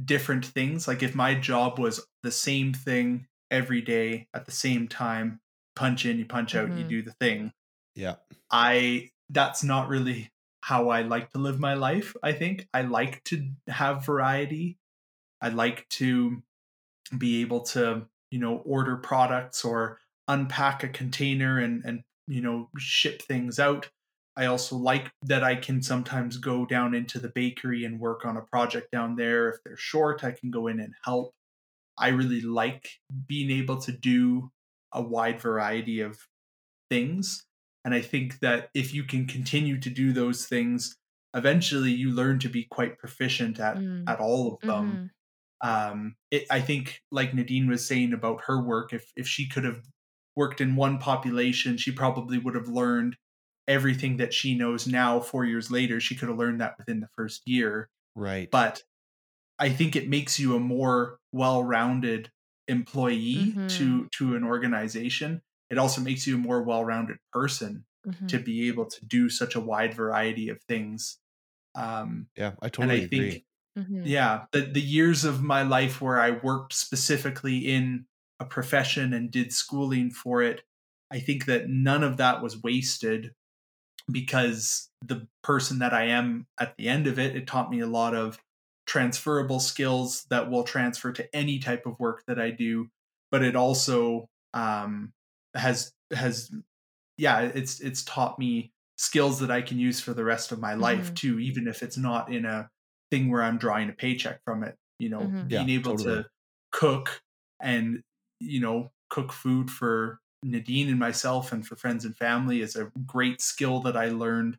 [0.03, 4.87] different things, like if my job was the same thing every day at the same
[4.87, 5.39] time,
[5.75, 6.77] punch in, you punch out, Mhm.
[6.77, 7.53] you do the thing.
[7.95, 8.15] Yeah.
[8.51, 12.15] I that's not really how I like to live my life.
[12.23, 14.79] I think I like to have variety.
[15.41, 16.43] I like to
[17.17, 22.69] be able to, you know, order products or unpack a container and and you know,
[22.77, 23.89] ship things out.
[24.35, 28.37] I also like that I can sometimes go down into the bakery and work on
[28.37, 29.49] a project down there.
[29.49, 31.33] If they're short, I can go in and help.
[31.97, 32.89] I really like
[33.27, 34.49] being able to do
[34.91, 36.17] a wide variety of
[36.89, 37.45] things.
[37.85, 40.95] And I think that if you can continue to do those things,
[41.35, 44.05] eventually you learn to be quite proficient at, Mm.
[44.07, 45.11] at all of them.
[45.63, 45.67] Mhm.
[45.67, 49.63] Um, it, I think, like Nadine was saying about her work, if, if she could
[49.63, 49.81] have
[50.35, 53.17] worked in one population, she probably would have learned
[53.67, 55.99] everything that she knows now, four years later.
[55.99, 58.53] She could have learned that within the first year Right.
[58.53, 58.83] but
[59.59, 62.31] I think it makes you a more well-rounded
[62.67, 63.67] employee Mhm.
[63.69, 65.41] to to an organization.
[65.69, 68.29] It also makes you a more well-rounded person Mhm.
[68.29, 71.19] to be able to do such a wide variety of things.
[71.75, 73.39] Um, yeah, I and totally I agree.
[73.39, 73.45] think,
[73.77, 74.15] Mhm.
[74.15, 78.07] yeah, the the years of my life where I worked specifically in
[78.39, 80.63] a profession and did schooling for it,
[81.11, 83.33] I think that none of that was wasted
[84.11, 87.87] because the person that I am at the end of it, it taught me a
[87.87, 88.39] lot of
[88.85, 92.89] transferable skills that will transfer to any type of work that I do.
[93.31, 95.13] But it also um,
[95.55, 96.51] has has
[97.17, 100.73] yeah, it's it's taught me skills that I can use for the rest of my
[100.75, 101.15] life Mhm.
[101.15, 102.69] too, even if it's not in a
[103.11, 104.77] thing where I'm drawing a paycheck from it.
[104.99, 105.49] You know, Mhm.
[105.49, 106.23] being Yeah, able totally.
[106.23, 106.25] to
[106.71, 107.21] cook
[107.61, 108.03] and
[108.43, 112.91] you know cook food for Nadine and myself and for friends and family is a
[113.05, 114.57] great skill that I learned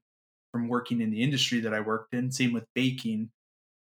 [0.52, 2.30] from working in the industry that I worked in.
[2.32, 3.30] Same with baking,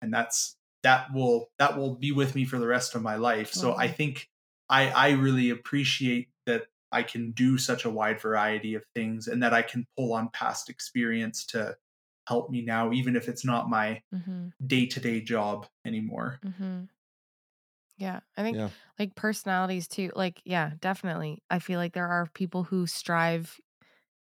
[0.01, 3.53] and that's that will that will be with me for the rest of my life.
[3.53, 3.95] So I Mhm.
[3.95, 4.29] think
[4.69, 9.43] I I really appreciate that I can do such a wide variety of things and
[9.43, 11.77] that I can pull on past experience to
[12.27, 14.01] help me now, even if it's not my
[14.65, 16.41] day to day job anymore.
[16.43, 16.89] Mhm.
[17.97, 18.71] Yeah, I think Yeah.
[18.99, 20.11] like personalities too.
[20.15, 21.41] Like, yeah, definitely.
[21.49, 23.59] I feel like there are people who strive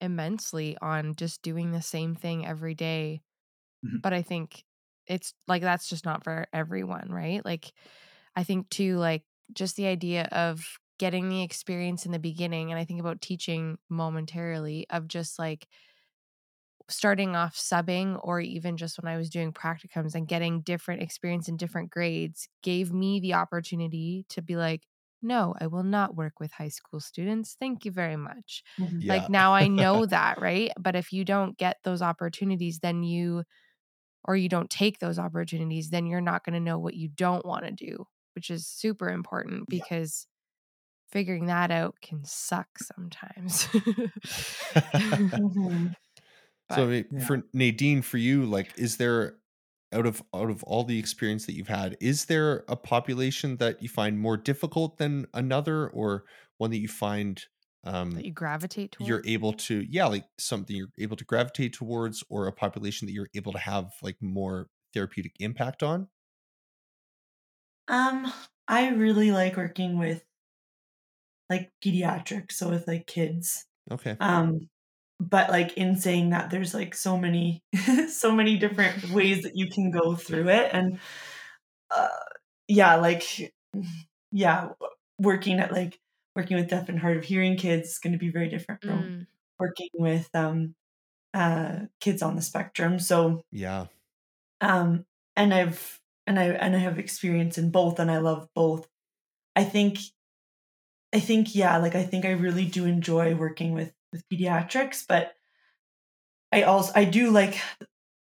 [0.00, 3.22] immensely on just doing the same thing every day.
[3.82, 4.02] Mhm.
[4.02, 4.64] But I think
[5.06, 7.44] it's like that's just not for everyone, right?
[7.44, 7.72] Like,
[8.36, 12.78] I think too, like just the idea of getting the experience in the beginning, and
[12.80, 15.68] I think about teaching momentarily of just like
[16.88, 21.48] starting off subbing or even just when I was doing practicums and getting different experience
[21.48, 24.86] in different grades gave me the opportunity to be like,
[25.20, 27.56] no, I will not work with high school students.
[27.58, 28.62] Thank you very much.
[28.78, 29.00] Mhm.
[29.02, 29.14] Yeah.
[29.14, 30.70] Like now I know that, right?
[30.78, 33.44] But if you don't get those opportunities, then you,
[34.24, 37.46] or you don't take those opportunities, then you're not going to know what you don't
[37.46, 39.84] want to do, which is super important Yeah.
[39.84, 40.26] because
[41.10, 43.68] figuring that out can suck sometimes.
[46.70, 46.76] Mhm.
[46.76, 47.26] so I mean, Yeah.
[47.26, 49.38] for Nadine, for you, like, is there
[49.92, 53.82] out of out of all the experience that you've had, is there a population that
[53.82, 56.24] you find more difficult than another, or
[56.58, 57.42] one that you find
[57.84, 59.08] um, that you gravitate towards.
[59.08, 63.12] you're able to, yeah, like something you're able to gravitate towards, or a population that
[63.12, 66.08] you're able to have like more therapeutic impact on?
[67.88, 68.32] Um,
[68.66, 70.24] I really like working with
[71.50, 73.66] like pediatrics, so with like kids.
[73.90, 74.18] Okay.
[74.20, 74.68] Um,
[75.20, 77.62] but like in saying that, there's like so many,
[78.08, 81.00] so many different ways that you can go through it, and
[81.94, 82.08] uh,
[82.68, 83.52] yeah, like
[84.32, 84.70] yeah,
[85.18, 85.98] working at like
[86.36, 89.10] working with deaf and hard of hearing kids is going to be very different from
[89.10, 89.26] Mm,
[89.58, 90.74] working with um
[91.34, 92.98] uh kids on the spectrum.
[93.00, 93.88] So Yeah.
[94.60, 95.04] um
[95.36, 98.88] and i've and i and i have experience in both and i love both
[99.56, 99.98] i think
[101.12, 105.32] i think yeah like i think i really do enjoy working with with pediatrics but
[106.52, 107.60] i also i do like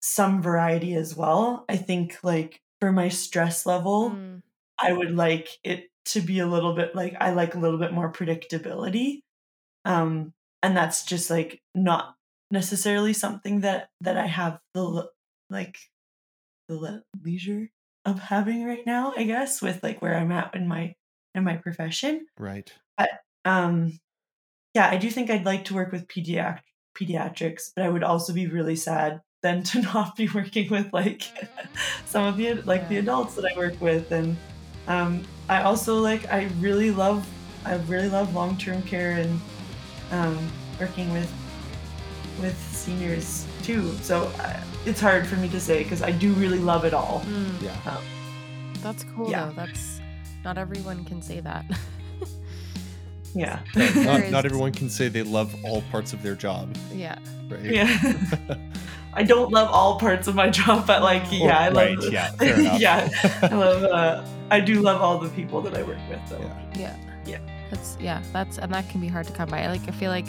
[0.07, 1.65] some variety as well.
[1.67, 4.41] I think like for my stress level mm,
[4.79, 7.91] i would like it to be a little bit like i like a little bit
[7.91, 9.21] more predictability
[9.83, 10.31] um
[10.61, 12.13] and that's just like not
[12.51, 15.07] necessarily something that that i have the
[15.49, 15.77] like
[16.69, 17.71] the le- leisure
[18.05, 20.93] of having right now i guess with like where i'm at in my
[21.35, 22.25] in my profession.
[22.39, 22.73] Right.
[22.97, 23.09] But
[23.43, 23.99] um
[24.75, 26.59] yeah i do think i'd like to work with pediatric
[26.95, 31.23] pediatrics but i would also be really sad then to not be working with like
[32.05, 34.37] some of the like the adults that i work with and
[34.87, 37.27] um i also like i really love
[37.65, 39.39] i really love long-term care and
[40.11, 40.37] um
[40.79, 41.31] working with
[42.41, 43.91] with seniors too.
[44.01, 47.23] So uh, it's hard for me to say because I do really love it all.
[47.25, 47.75] Mm, Yeah.
[47.85, 48.03] Um,
[48.81, 49.45] that's cool Yeah.
[49.47, 49.53] though.
[49.53, 50.01] That's
[50.43, 51.65] not everyone can say that.
[53.35, 53.59] yeah.
[53.75, 57.19] Not, not everyone can say they love all parts of their job, yeah.
[57.49, 57.63] right?
[57.63, 58.57] yeah.
[59.13, 61.97] I don't love all parts of my job, but like, Oh, yeah, I love.
[61.99, 62.79] right, yeah, fair enough.
[62.81, 63.09] yeah,
[63.43, 63.83] I love.
[63.83, 66.39] Uh, I do love all the people that I work with, though.
[66.39, 66.67] Yeah.
[66.77, 66.97] Yeah.
[67.25, 67.39] Yeah.
[67.71, 69.67] That's yeah, that's and that can be hard to come by.
[69.67, 70.27] Like I feel like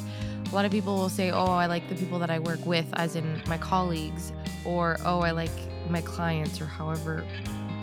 [0.51, 2.87] a lot of people will say, "Oh, I like the people that I work with
[2.95, 4.33] as in my colleagues,"
[4.65, 5.51] or "Oh, I like
[5.91, 7.25] my clients," or however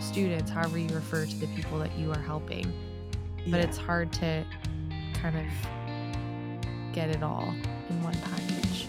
[0.00, 2.72] students, however you refer to the people that you are helping.
[3.48, 3.66] But Yeah.
[3.68, 4.44] it's hard to
[5.24, 7.54] kind of get it all
[7.88, 8.86] in one package.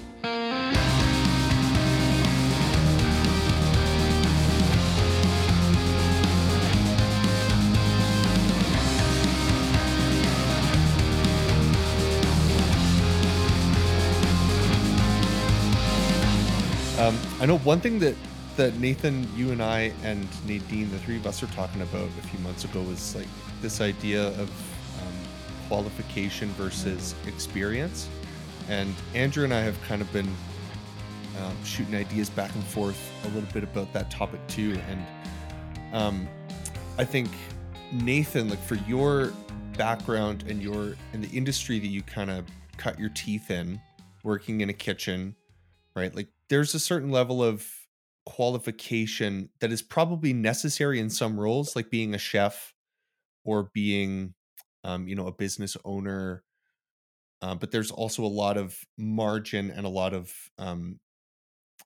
[16.99, 18.15] Um, I know one thing that
[18.57, 22.27] that Nathan, you and I, and Nadine, the three of us, were talking about a
[22.27, 23.27] few months ago was like
[23.61, 24.74] this idea of
[25.67, 28.07] qualification versus experience.
[28.69, 30.27] And Andrea and I have kind of been
[31.41, 34.79] um, shooting ideas back and forth a little bit about that topic too.
[34.89, 35.05] And
[35.93, 36.27] um,
[36.97, 37.29] I think
[37.91, 39.31] Nathan, like for your
[39.77, 42.45] background and your in the industry that you kind of
[42.77, 43.79] cut your teeth in,
[44.23, 45.35] working in a kitchen,
[45.95, 46.15] right?
[46.15, 47.67] Like there's a certain level of
[48.25, 52.73] qualification that is probably necessary in some roles, like being a chef
[53.43, 54.33] or being,
[54.85, 56.45] um, you know, a business owner.
[57.41, 60.99] Uh, but there's also a lot of margin and a lot of, um,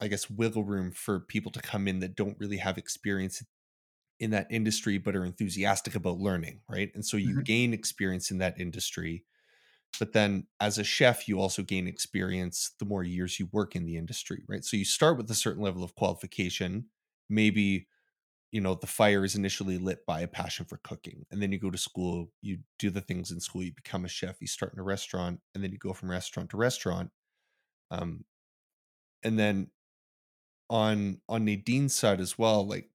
[0.01, 3.43] I guess, wiggle room for people to come in that don't really have experience
[4.19, 6.91] in that industry but are enthusiastic about learning, right?
[6.95, 7.43] And so you Mhm.
[7.45, 9.25] gain experience in that industry.
[9.99, 13.85] But then as a chef, you also gain experience the more years you work in
[13.85, 14.63] the industry, right?
[14.63, 16.89] So you start with a certain level of qualification.
[17.29, 17.87] Maybe,
[18.51, 21.25] you know, the fire is initially lit by a passion for cooking.
[21.31, 24.09] And then you go to school, you do the things in school, you become a
[24.09, 27.11] chef, you start in a restaurant, and then you go from restaurant to restaurant.
[27.91, 28.25] Um,
[29.23, 29.69] and then
[30.69, 32.89] on on Nadine's side as well, like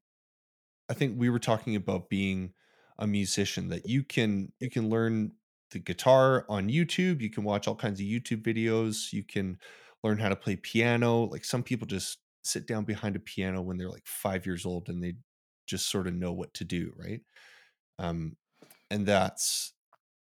[0.88, 2.52] I think we were talking about being
[2.98, 5.32] a musician that you can you can learn
[5.70, 9.59] the guitar on YouTube, you can watch all kinds of YouTube videos, you can
[10.02, 11.24] learn how to play piano.
[11.24, 14.88] Like some people just sit down behind a piano when they're like 5 years old
[14.88, 15.14] and they
[15.66, 17.22] just sort of know what to do, right?
[17.98, 18.36] Um
[18.90, 19.74] and that's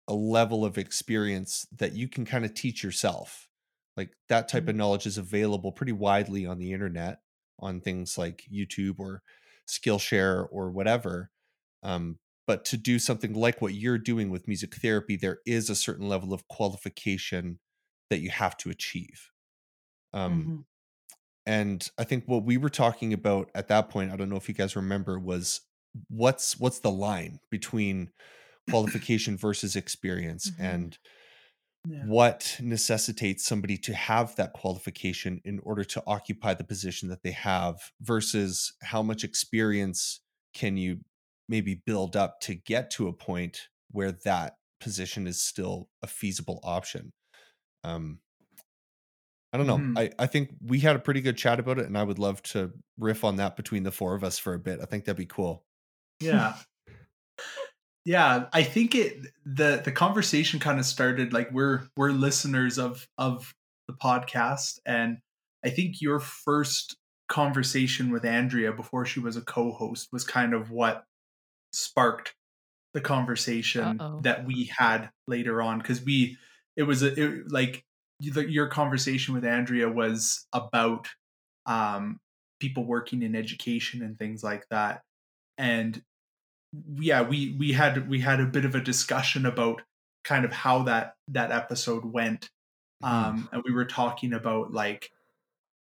[0.09, 3.49] a level of experience that you can kind of teach yourself.
[3.97, 7.21] Like that type of knowledge is available pretty widely on the internet
[7.61, 9.23] on things like YouTube or
[9.69, 11.31] Skillshare or whatever.
[11.83, 15.77] Um, but to do something like what you're doing with music therapy, there is a
[15.77, 17.61] certain level of qualification
[18.11, 19.31] that you have to achieve.
[20.13, 20.65] Um, Mhm.
[21.47, 24.49] And I think what we were talking about at that point, I don't know if
[24.49, 25.61] you guys remember, was
[26.09, 28.11] what's what's the line between
[28.69, 30.55] qualification versus experience Mhm.
[30.59, 30.99] and
[31.85, 32.09] Yeah.
[32.11, 37.31] what necessitates somebody to have that qualification in order to occupy the position that they
[37.31, 40.21] have versus how much experience
[40.55, 41.01] can you
[41.49, 46.61] maybe build up to get to a point where that position is still a feasible
[46.63, 47.13] option
[47.85, 48.21] um
[49.55, 49.99] i don't know Mhm.
[49.99, 52.43] I, I think we had a pretty good chat about it and i would love
[52.43, 55.17] to riff on that between the four of us for a bit i think that'd
[55.17, 55.65] be cool
[56.21, 56.57] yeah
[58.05, 63.07] yeah i think it the the conversation kind of started like we're we're listeners of
[63.19, 63.55] of
[63.89, 65.19] the podcast and
[65.65, 66.97] i think your first
[67.29, 71.05] conversation with andrea before she was a co-host was kind of what
[71.73, 72.35] sparked
[72.93, 74.21] the conversation Uh-oh.
[74.23, 76.37] that we had later on because we
[76.77, 77.85] it was a, it, like
[78.21, 81.09] the, your conversation with andrea was about
[81.67, 82.21] um
[82.65, 85.03] people working in education and things like that.
[85.59, 86.03] And
[86.97, 89.83] yeah we we had we had a bit of a discussion about
[90.25, 92.51] kind of how that that episode went
[93.03, 95.11] um and we were talking about like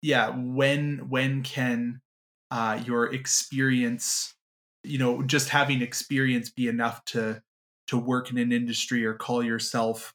[0.01, 2.01] yeah when when can
[2.51, 4.35] uh your experience
[4.83, 7.41] you know just having experience be enough to
[7.87, 10.13] to work in an industry or call yourself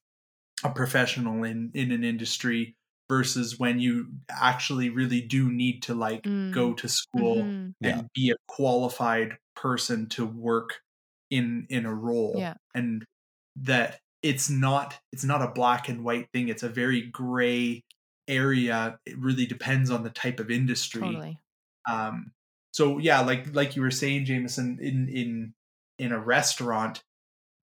[0.64, 2.76] a professional in in an industry
[3.10, 6.52] versus when you actually really do need to like Mm.
[6.54, 7.74] go to school Mhm.
[7.80, 8.00] Yeah.
[8.00, 10.82] and be a qualified person to work
[11.30, 12.56] in in a role Yeah.
[12.76, 13.06] and
[13.58, 17.82] that it's not it's not a black and white thing it's a very gray
[18.28, 21.40] area it really depends on the type of industry Totally.
[21.90, 22.32] um
[22.74, 25.54] so yeah like like you were saying jameson in in
[26.00, 27.04] in a restaurant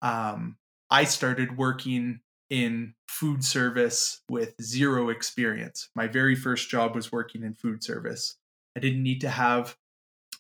[0.01, 0.57] um
[0.89, 2.19] i started working
[2.49, 5.89] in food service with zero experience.
[5.95, 8.35] My very first job was working in food service.
[8.75, 9.77] I didn't need to have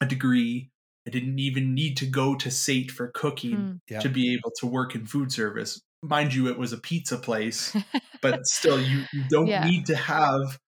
[0.01, 0.71] a degree.
[1.07, 3.73] I didn't even need to go to SAIT for cooking Hmm.
[3.89, 3.99] Yeah.
[4.01, 5.81] to be able to work in food service.
[6.03, 7.75] Mind you, it was a pizza place,
[8.21, 9.63] but still, you, you don't Yeah.
[9.63, 10.59] need to have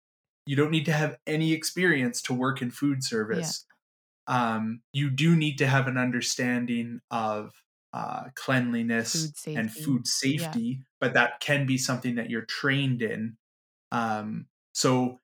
[0.46, 3.66] you don't need to have any experience to work in food service.
[4.26, 7.52] Um, you do need to have an understanding of
[7.92, 13.36] uh, cleanliness Food and food safety, but that can be something that you're trained in.
[13.92, 15.20] Um, so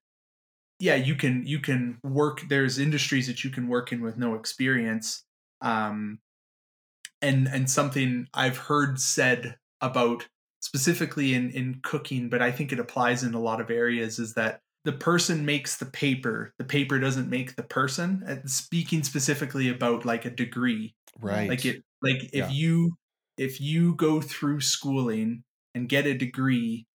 [0.79, 2.43] yeah, you can you can work.
[2.49, 5.25] There's industries that you can work in with no experience.
[5.61, 6.19] Um,
[7.23, 10.27] and and something I've heard said about
[10.61, 14.35] specifically in in cooking, but I think it applies in a lot of areas is
[14.35, 16.53] that the person makes the paper.
[16.59, 18.23] The paper doesn't make the person.
[18.27, 21.49] And speaking specifically about like a degree, Right.
[21.49, 22.51] like it like if Yeah.
[22.51, 22.97] you
[23.37, 25.43] if you go through schooling
[25.75, 26.87] and get a degree,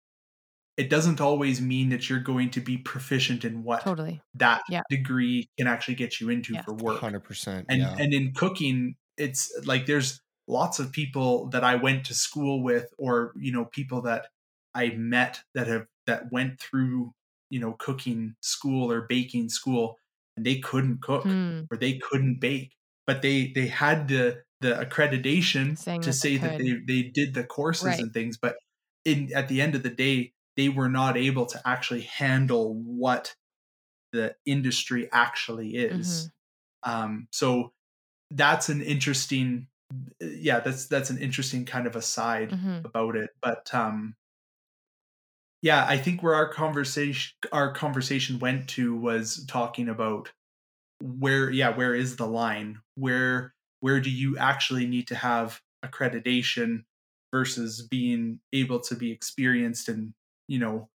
[0.77, 4.21] it doesn't always mean that you're going to be proficient in what totally.
[4.35, 4.81] that Yeah.
[4.89, 6.61] degree can actually get you into Yeah.
[6.61, 7.65] for work Hundred percent.
[7.69, 7.95] and Yeah.
[7.99, 12.87] and in cooking it's like there's lots of people that i went to school with
[12.97, 14.27] or you know people that
[14.73, 17.13] i met that have that went through
[17.49, 19.97] you know cooking school or baking school
[20.37, 21.63] and they couldn't cook Hmm.
[21.69, 22.71] or they couldn't bake
[23.09, 27.03] but they they had the the accreditation Saying to that they say that they they
[27.09, 27.99] did the courses Right.
[27.99, 28.57] and things but
[29.05, 33.35] in at the end of the day they were not able to actually handle what
[34.13, 36.29] the industry actually is
[36.85, 36.91] Mm-hmm.
[36.91, 37.73] um so
[38.31, 39.67] that's an interesting
[40.21, 42.85] yeah that's that's an interesting kind of aside Mhm.
[42.85, 44.15] about it but um
[45.61, 50.31] yeah i think where our conversation our conversation went to was talking about
[51.01, 56.83] where yeah where is the line where where do you actually need to have accreditation
[57.31, 60.13] versus being able to be experienced and
[60.47, 60.89] you know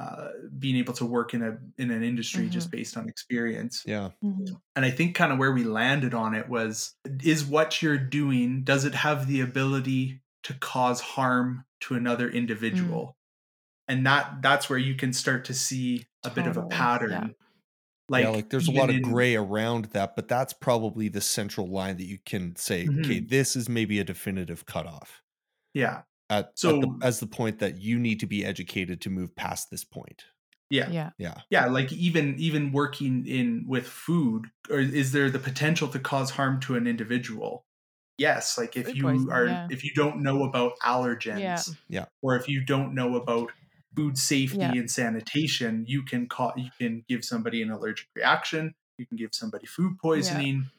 [0.00, 2.78] uh, being able to work in a in an industry just mm-hmm.
[2.78, 4.10] based on experience yeah.
[4.24, 4.54] Mm-hmm.
[4.74, 8.64] and I think kind of where we landed on it was is what you're doing,
[8.64, 12.34] does it have the ability to cause harm to another mm.
[12.34, 13.16] individual?
[13.88, 17.34] And that that's where you can start to see a bit of a Totally, pattern.
[18.12, 18.18] Yeah.
[18.18, 21.20] Like, yeah, like there's a lot of in- gray around that, but that's probably the
[21.20, 23.28] central line that you can say, okay, Mhm.
[23.28, 25.22] this is maybe a definitive cutoff
[25.74, 26.02] Yeah.
[26.30, 29.34] at, at So- the, as the point that you need to be educated to move
[29.36, 30.24] past this point.
[30.70, 30.90] Yeah.
[30.90, 31.10] Yeah.
[31.18, 31.34] Yeah.
[31.50, 36.30] Yeah, like even even working in with food, or is there the potential to cause
[36.30, 37.66] harm to an individual?
[38.16, 39.68] Yes, like if Food you poisoning, are yeah.
[39.70, 41.60] if you don't know about allergens, Yeah.
[41.88, 42.04] Yeah.
[42.22, 43.50] or if you don't know about
[43.96, 44.72] food safety Yeah.
[44.72, 49.30] and sanitation, you can call you can give somebody an allergic reaction, you can give
[49.34, 50.70] somebody food poisoning.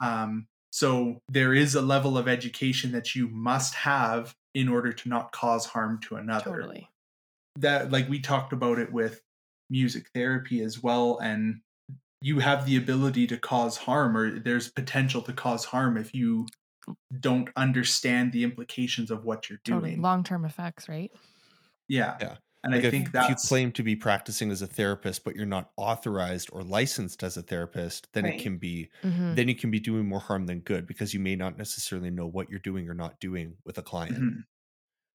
[0.00, 5.08] Um, so there is a level of education that you must have in order to
[5.08, 6.88] not cause harm to another Totally.
[7.58, 9.20] that like we talked about it with
[9.70, 11.60] music therapy as well and
[12.20, 16.46] you have the ability to cause harm or there's potential to cause harm if you
[17.20, 19.90] don't understand the implications of what you're Totally.
[19.92, 21.10] doing Long term effects, right?
[21.88, 22.36] yeah Yeah.
[22.64, 25.34] And Like i if, think if you claim to be practicing as a therapist, but
[25.36, 28.34] you're not authorized or licensed as a therapist, then Right.
[28.38, 29.36] it can be Mhm.
[29.36, 32.26] then you can be doing more harm than good because you may not necessarily know
[32.26, 34.18] what you're doing or not doing with a client.
[34.18, 34.44] Mhm.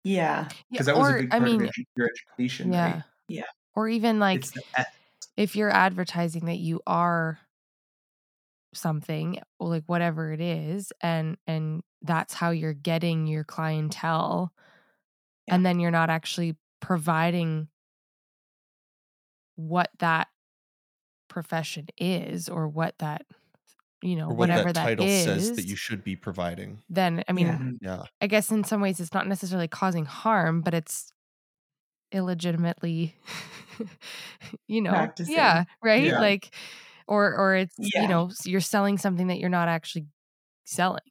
[0.04, 0.50] Yeah.
[0.72, 2.96] because Yeah, that was or, a big I part mean, of your education yeah.
[2.96, 3.44] right Yeah.
[3.76, 4.88] Or even like it's the eth-
[5.38, 7.39] if you're advertising that you are
[8.74, 14.52] something or like whatever it is and and that's how you're getting your clientele
[15.48, 15.56] Yeah.
[15.56, 17.67] and then you're not actually providing
[19.55, 20.27] what that
[21.29, 23.25] profession is or what that
[24.01, 26.81] you know Or what whatever that title is says that you should be providing.
[26.89, 27.95] then i mean Yeah.
[27.97, 28.03] Yeah.
[28.21, 31.11] I guess in some ways it's not necessarily causing harm, but it's
[32.11, 33.15] illegitimately,
[34.67, 35.34] you know, Practicing.
[35.36, 36.19] yeah, right, Yeah.
[36.19, 36.53] like,
[37.07, 38.03] or or it's Yeah.
[38.03, 40.05] you know you're selling something that you're not actually
[40.65, 41.01] selling,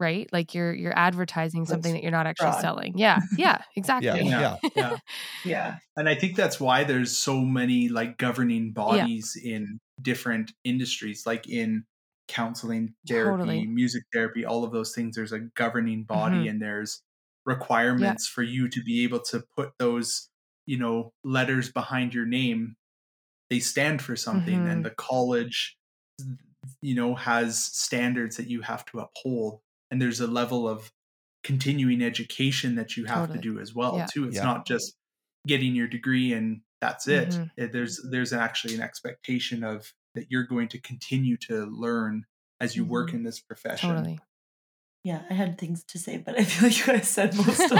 [0.00, 0.28] right?
[0.32, 2.60] Like you're you're advertising something That's that you're not actually fraud.
[2.60, 2.98] selling.
[2.98, 4.22] Yeah, yeah, exactly.
[4.22, 4.24] Yeah.
[4.24, 4.96] yeah yeah
[5.44, 5.78] Yeah.
[5.96, 11.48] and i think that's why there's so many like governing bodies in different industries like
[11.48, 11.84] in
[12.28, 13.66] counseling therapy Totally.
[13.66, 16.50] music therapy all of those things there's a governing body Mhm.
[16.50, 17.02] and there's
[17.46, 20.28] requirements for you to be able to put those
[20.66, 22.76] you know letters behind your name
[23.50, 24.72] they stand for something Mhm.
[24.72, 25.76] and the college
[26.82, 29.60] you know has standards that you have to uphold
[29.90, 30.90] and there's a level of
[31.42, 33.38] continuing education that you have Totally.
[33.38, 34.06] to do as well Yeah.
[34.12, 34.44] too it's Yeah.
[34.44, 34.94] not just
[35.46, 37.30] getting your degree and that's it.
[37.30, 37.72] Mhm.
[37.72, 42.26] There's there's actually an expectation of that you're going to continue to learn
[42.60, 43.14] as you work Mhm.
[43.14, 44.18] in this profession Totally.
[45.04, 47.70] yeah, I had things to say, but I feel like you guys said most of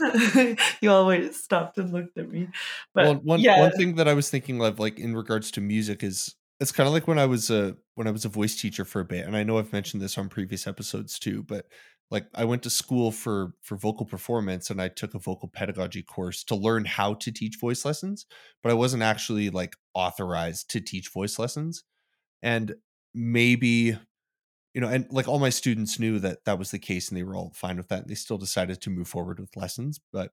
[0.00, 0.56] them.
[0.80, 2.48] you always stopped and looked at me.
[2.94, 5.60] But well, one yeah, one thing that I was thinking of, like in regards to
[5.60, 8.60] music, is it's kind of like when I was a when I was a voice
[8.60, 11.66] teacher for a bit, and I know I've mentioned this on previous episodes too, but
[12.10, 16.02] like I went to school for for vocal performance and I took a vocal pedagogy
[16.04, 18.26] course to learn how to teach voice lessons,
[18.62, 21.84] but I wasn't actually like authorized to teach voice lessons.
[22.42, 22.76] And
[23.14, 23.98] maybe
[24.74, 27.22] you know, and like all my students knew that that was the case and they
[27.24, 28.02] were all fine with that.
[28.02, 30.32] And they still decided to move forward with lessons, but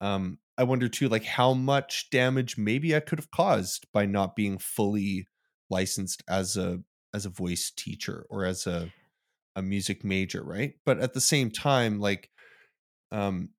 [0.00, 4.36] um I wonder too like how much damage maybe I could have caused by not
[4.36, 5.26] being fully
[5.76, 6.82] licensed as a
[7.14, 8.92] as a voice teacher or as a
[9.56, 10.74] a music major, right?
[10.86, 12.30] But at the same time, like,
[13.10, 13.50] um,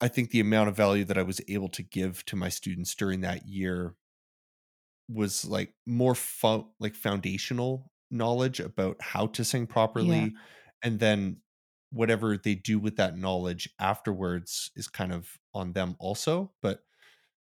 [0.00, 2.94] I think the amount of value that I was able to give to my students
[2.94, 3.96] during that year
[5.08, 10.28] was like more fun, like foundational knowledge about how to sing properly, Yeah.
[10.82, 11.42] and then
[11.90, 16.52] whatever they do with that knowledge afterwards is kind of on them also.
[16.62, 16.84] But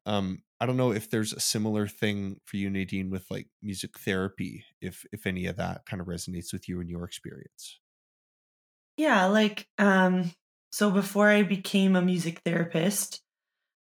[0.07, 3.99] um, I don't know if there's a similar thing for you, Nadine, with like music
[3.99, 7.80] therapy, if if any of that kind of resonates with you in your experience.
[8.97, 10.32] yeah, like um,
[10.72, 13.22] so before I became a music therapist,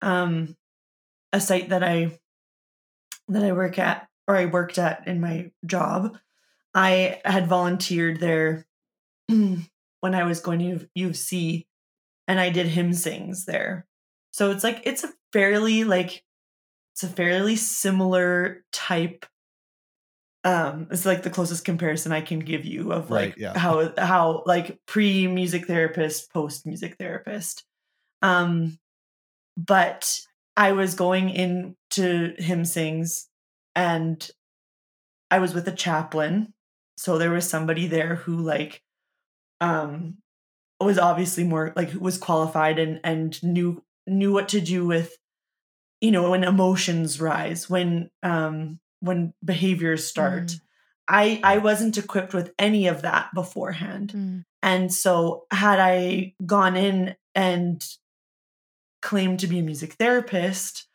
[0.02, 0.56] um,
[1.32, 2.18] a site that I
[3.28, 6.18] that I work at or I worked at in my job,
[6.74, 8.66] I had volunteered there
[9.28, 11.66] when I was going to U C
[12.28, 13.86] and I did hymn sings there.
[14.32, 16.24] So it's like it's a fairly like
[16.96, 19.26] it's a fairly similar type
[20.44, 23.58] um it's like the closest comparison I can give you of Right, like yeah.
[23.58, 27.64] how how like pre music therapist post music therapist
[28.22, 28.78] um
[29.58, 30.20] but
[30.56, 33.28] I was going into hymn sings
[33.74, 34.26] and
[35.30, 36.54] I was with a chaplain
[36.96, 38.82] so there was somebody there who like
[39.60, 40.16] um
[40.80, 45.14] was obviously more like who was qualified and and knew knew what to do with
[46.00, 50.60] you know when emotions rise when um when behaviors start Mm.
[51.08, 54.44] i i wasn't equipped with any of that beforehand Mm.
[54.62, 57.84] and so had i gone in and
[59.02, 60.86] claimed to be a music therapist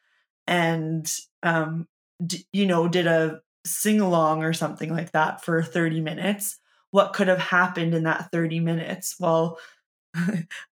[0.48, 1.12] and
[1.44, 1.88] um
[2.26, 6.58] d- you know did a sing along or something like that for 30 minutes
[6.90, 9.58] what could have happened in that 30 minutes well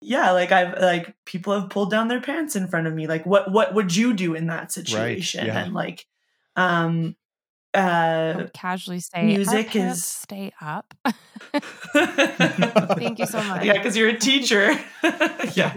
[0.00, 3.26] yeah like i've like people have pulled down their pants in front of me like
[3.26, 5.58] what what would you do in that situation yeah.
[5.58, 6.06] and like
[6.56, 7.16] um
[7.74, 10.94] uh would casually say, music is- stay up.
[11.92, 13.64] thank you so much.
[13.64, 14.72] yeah because you're a teacher
[15.54, 15.74] yeah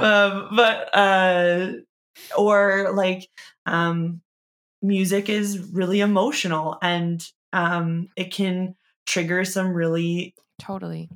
[0.00, 1.72] um but uh
[2.36, 3.28] or like
[3.66, 4.20] um
[4.80, 8.74] music is really emotional and um it can
[9.06, 11.08] trigger some really totally.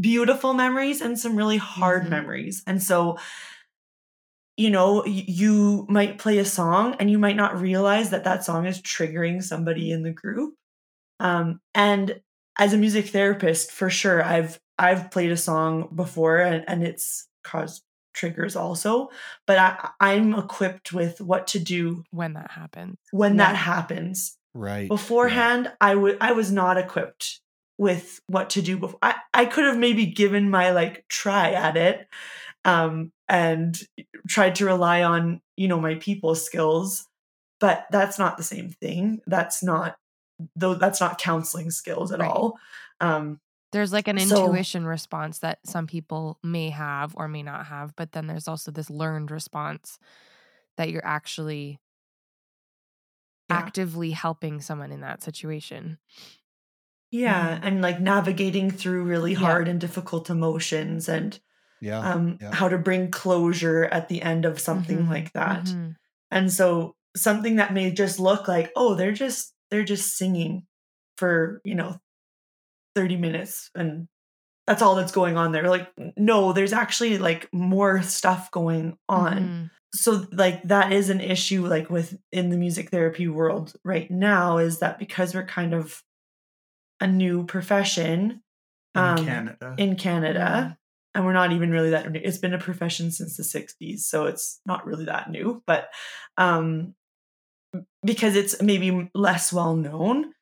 [0.00, 2.10] Beautiful memories and some really hard Mhm.
[2.10, 2.62] memories.
[2.66, 3.18] And so,
[4.56, 8.66] you know, you might play a song and you might not realize that that song
[8.66, 10.54] is triggering somebody in the group.
[11.20, 12.20] Um, and
[12.58, 17.28] as a music therapist, for sure, I've I've played a song before and, and it's
[17.44, 17.82] caused
[18.14, 19.08] triggers also.
[19.46, 22.96] But I, I'm equipped with what to do When that happens.
[23.12, 23.46] when Yeah.
[23.48, 24.88] that happens Right.
[24.88, 27.42] beforehand i would i was not equipped
[27.78, 31.76] with what to do before i i could have maybe given my like try at
[31.76, 32.06] it
[32.64, 33.80] um and
[34.28, 37.06] tried to rely on you know my people skills
[37.60, 39.96] but that's not the same thing that's not
[40.54, 42.30] though that's not counseling skills at Right.
[42.30, 42.58] all
[43.00, 43.40] um
[43.72, 47.94] There's like an So- intuition response that some people may have or may not have,
[47.96, 49.98] but then there's also this learned response
[50.76, 51.78] that you're actually
[53.50, 53.56] Yeah.
[53.58, 55.98] actively helping someone in that situation.
[57.24, 59.38] Yeah and like navigating through really Yeah.
[59.46, 61.38] hard and difficult emotions and
[61.80, 62.00] Yeah.
[62.12, 62.54] um yeah.
[62.54, 65.94] how to bring closure at the end of something Mhm, like that mhm.
[66.30, 70.66] And so something that may just look like, oh, they're just they're just singing
[71.18, 71.92] for, you know,
[72.94, 74.08] 30 minutes and
[74.66, 75.68] that's all that's going on there.
[75.68, 79.38] Like no, there's actually like more stuff going on.
[79.38, 79.70] Mhm.
[79.94, 84.58] So like that is an issue like with in the music therapy world right now
[84.58, 86.02] is that because we're kind of
[87.00, 88.42] a new profession
[88.94, 89.74] in um, Canada.
[89.78, 90.78] in Canada
[91.14, 92.20] and we're not even really that new.
[92.22, 95.88] It's been a profession since the 60s, so it's not really that new, but
[96.36, 96.94] um
[98.04, 100.32] because it's maybe less well known,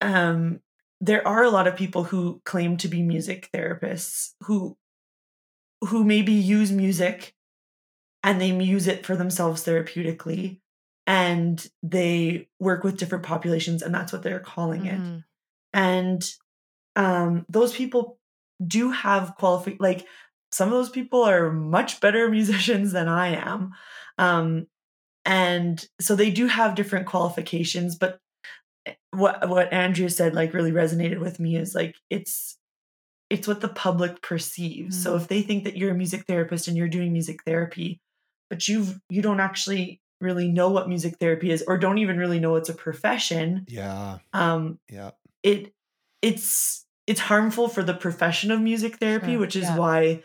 [0.00, 0.60] um
[1.00, 4.76] there are a lot of people who claim to be music therapists who
[5.88, 7.34] who maybe use music
[8.22, 10.60] and they use it for themselves therapeutically
[11.06, 15.24] and they work with different populations and that's what they're calling it Mhm.
[15.72, 16.22] And
[16.96, 18.18] um, those people
[18.66, 20.06] do have qualify like
[20.52, 23.72] some of those people are much better musicians than I am.
[24.18, 24.66] Um,
[25.24, 28.18] and so they do have different qualifications, but
[28.86, 32.56] eh, what what Andrea said like really resonated with me is like it's
[33.28, 34.98] it's what the public perceives.
[34.98, 35.02] Mm.
[35.02, 38.00] So if they think that you're a music therapist and you're doing music therapy,
[38.48, 42.40] but you've you don't actually really know what music therapy is or don't even really
[42.40, 43.64] know it's a profession.
[43.68, 44.18] Yeah.
[44.32, 45.10] Um yeah.
[45.42, 45.72] It
[46.22, 49.40] it's it's harmful for the profession of music therapy, sure.
[49.40, 49.76] which is yeah.
[49.76, 50.22] why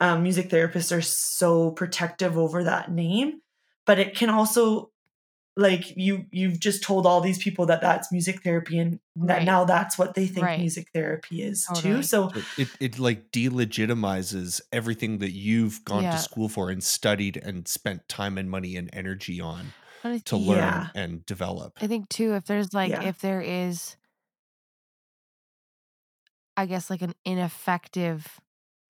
[0.00, 3.40] um, music therapists are so protective over that name.
[3.86, 4.90] But it can also
[5.56, 9.44] like you you've just told all these people that that's music therapy and that right.
[9.44, 10.58] now that's what they think right.
[10.58, 11.96] music therapy is totally.
[11.96, 16.10] too so it, it like delegitimizes everything that you've gone yeah.
[16.10, 19.72] to school for and studied and spent time and money and energy on
[20.24, 20.88] to learn yeah.
[20.94, 23.04] and develop i think too if there's like yeah.
[23.04, 23.96] if there is
[26.56, 28.40] i guess like an ineffective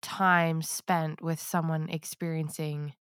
[0.03, 2.93] time spent with someone experiencing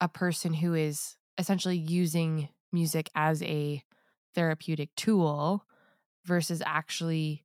[0.00, 3.82] a person who is essentially using music as a
[4.34, 5.64] therapeutic tool
[6.24, 7.44] versus actually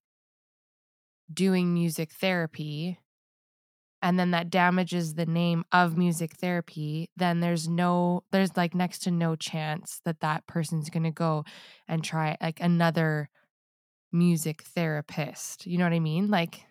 [1.34, 3.00] doing music therapy
[4.02, 9.00] and then that damages the name of music therapy then there's no there's like next
[9.00, 11.44] to no chance that that person's going to go
[11.88, 13.30] and try like another
[14.14, 16.64] music therapist you know what i mean like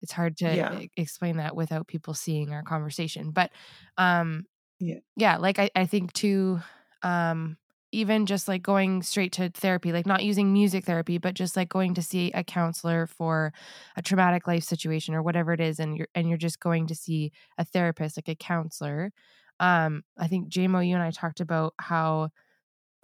[0.00, 0.80] it's hard to yeah.
[0.96, 3.50] explain that without people seeing our conversation but
[3.98, 4.44] um
[4.78, 6.60] yeah yeah like i, I think too
[7.02, 7.56] um
[7.94, 11.68] even just like going straight to therapy like not using music therapy but just like
[11.68, 13.52] going to see a counselor for
[13.96, 16.94] a traumatic life situation or whatever it is and you're and you're just going to
[16.94, 19.12] see a therapist like a counselor
[19.60, 22.28] um i think jmo you and i talked about how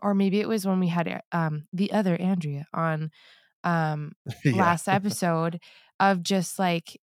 [0.03, 3.11] or maybe it was when we had um the other andrea on
[3.65, 4.13] um
[4.45, 4.53] yeah.
[4.55, 5.61] last episode
[5.99, 6.99] of just like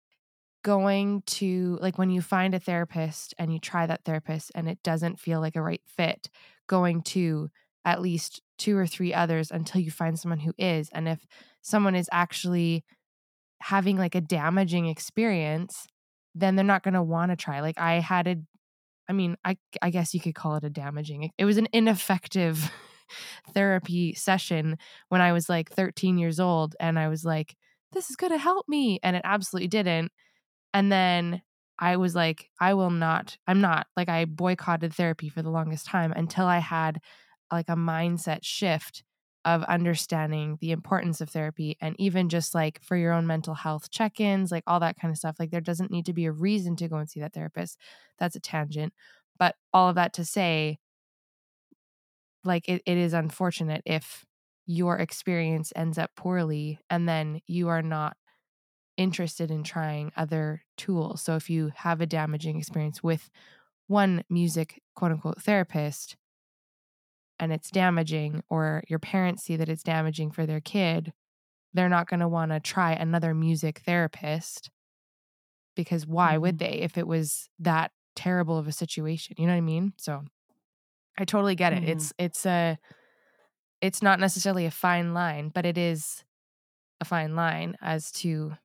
[0.65, 4.83] going to like when you find a therapist and you try that therapist and it
[4.83, 6.31] doesn't feel like a right fit
[6.67, 7.51] going to
[7.85, 11.27] at least two or three others until you find someone who is and if
[11.61, 12.83] someone is actually
[13.61, 15.87] having like a damaging experience
[16.35, 18.37] then they're not going to want to try like i had a
[19.09, 22.71] i mean i i guess you could call it a damaging it was an ineffective
[23.53, 27.57] therapy session when i was like 13 years old and i was like
[27.93, 30.11] this is going to help me and it absolutely didn't
[30.73, 31.41] and then
[31.79, 35.87] I was like, I will not, I'm not, like, I boycotted therapy for the longest
[35.87, 37.01] time until I had
[37.53, 39.03] like a mindset shift
[39.45, 43.91] of understanding the importance of therapy and even just like for your own mental health
[43.91, 45.37] check ins, like all that kind of stuff.
[45.39, 47.79] Like, there doesn't need to be a reason to go and see that therapist.
[48.19, 48.93] That's a tangent.
[49.39, 50.79] But all of that to say,
[52.45, 54.25] like, it, it is unfortunate if
[54.67, 58.17] your experience ends up poorly and then you are not
[58.97, 61.23] interested in trying other tools.
[61.23, 63.31] So if you have a damaging experience with
[63.87, 66.17] one music quote unquote therapist
[67.39, 71.13] and it's damaging, or your parents see that it's damaging for their kid,
[71.73, 74.71] they're not going to want to try another music therapist
[75.75, 76.43] because why mm-hmm.
[76.43, 79.35] would they if it was that terrible of a situation?
[79.39, 79.93] You know what I mean?
[79.97, 80.23] So
[81.19, 81.83] I totally get it.
[81.83, 81.91] Mm-hmm.
[81.91, 82.79] It's it's a
[83.81, 86.25] it's not necessarily a fine line, but it is
[87.01, 88.57] a fine line as to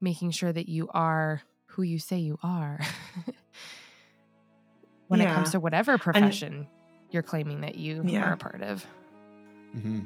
[0.00, 2.80] making sure that you are who you say you are
[5.08, 5.30] when yeah.
[5.30, 6.66] it comes to whatever profession and,
[7.10, 8.28] you're claiming that you yeah.
[8.28, 8.84] are a part of.
[9.76, 10.00] Mm-hmm.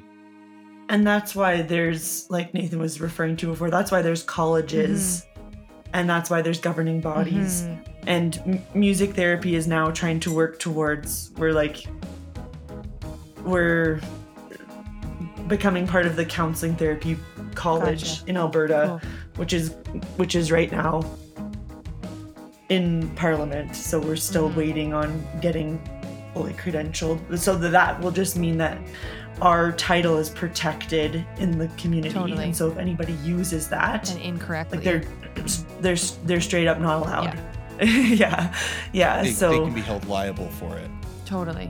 [0.89, 5.44] And that's why there's, like Nathan was referring to before, that's why there's colleges mm-hmm.
[5.95, 7.63] And that's why there's governing bodies.
[7.63, 8.03] Mm-hmm.
[8.07, 11.87] And m- music therapy is now trying to work towards, we're like,
[13.43, 13.99] we're
[15.47, 17.17] becoming part of the counseling therapy
[17.55, 18.29] college gotcha.
[18.29, 18.99] in Alberta.
[19.01, 19.75] Cool which is
[20.17, 21.03] which is right now
[22.69, 24.59] in parliament so we're still mm-hmm.
[24.59, 25.79] waiting on getting
[26.33, 28.79] fully credentialed so that will just mean that
[29.41, 32.45] our title is protected in the community totally.
[32.45, 35.03] and so if anybody uses that and incorrectly like they're
[35.81, 37.41] they're they're straight up not allowed yeah
[37.83, 38.55] yeah,
[38.93, 39.21] yeah.
[39.21, 40.89] They, so they can be held liable for it
[41.25, 41.69] totally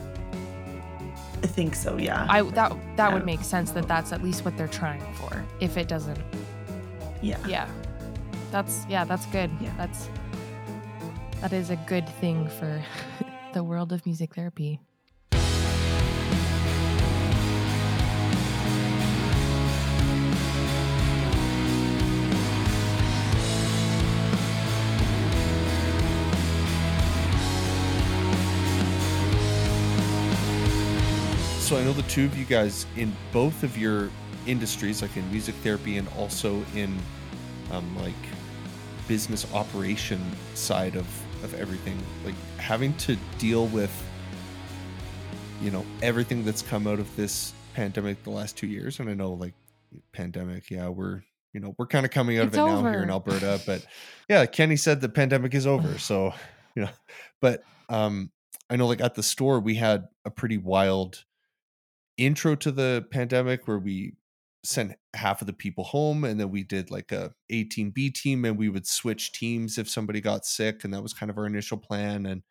[1.42, 3.14] i think so yeah i that that yeah.
[3.14, 6.20] would make sense that that's at least what they're trying for if it doesn't
[7.26, 7.48] yeah.
[7.48, 7.68] Yeah.
[8.52, 9.50] That's yeah, that's good.
[9.60, 9.74] Yeah.
[9.78, 10.10] That's
[11.42, 12.84] that is a good thing for
[13.54, 14.80] the world of music therapy.
[31.78, 34.10] I know the two of you guys in both of your
[34.48, 36.98] industries, like in music therapy and also in
[37.72, 38.14] um, like
[39.08, 40.22] business operation
[40.54, 41.06] side of
[41.44, 43.92] of everything, like having to deal with
[45.62, 49.14] you know everything that's come out of this pandemic the last two years, and I
[49.14, 49.54] know like
[50.14, 53.04] pandemic, yeah, we're you know we're kind of coming out It's of it now here
[53.04, 53.10] in.
[53.10, 53.86] Alberta, but
[54.30, 56.34] yeah, Kenney said the pandemic is over, so
[56.76, 56.90] you know,
[57.42, 58.32] but um,
[58.70, 61.26] I know like at the store we had a pretty wild
[62.18, 64.16] intro to the pandemic where we
[64.64, 68.10] sent half of the people home and then we did like a A team B
[68.10, 71.38] team and we would switch teams if somebody got sick and that was kind of
[71.38, 72.42] our initial plan and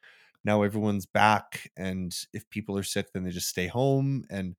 [0.45, 4.55] now everyone's back and if people are sick then they just stay home and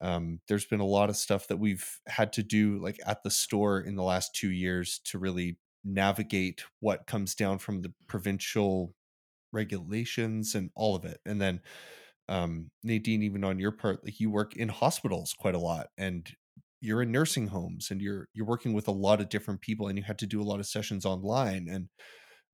[0.00, 3.30] um, there's been a lot of stuff that we've had to do like at the
[3.30, 8.94] store in the last two years to really navigate what comes down from the provincial
[9.52, 11.60] regulations and all of it and then
[12.28, 16.34] um nadine even on your part like you work in hospitals quite a lot and
[16.80, 19.96] you're in nursing homes and you're you're working with a lot of different people and
[19.96, 21.88] you had to do a lot of sessions online and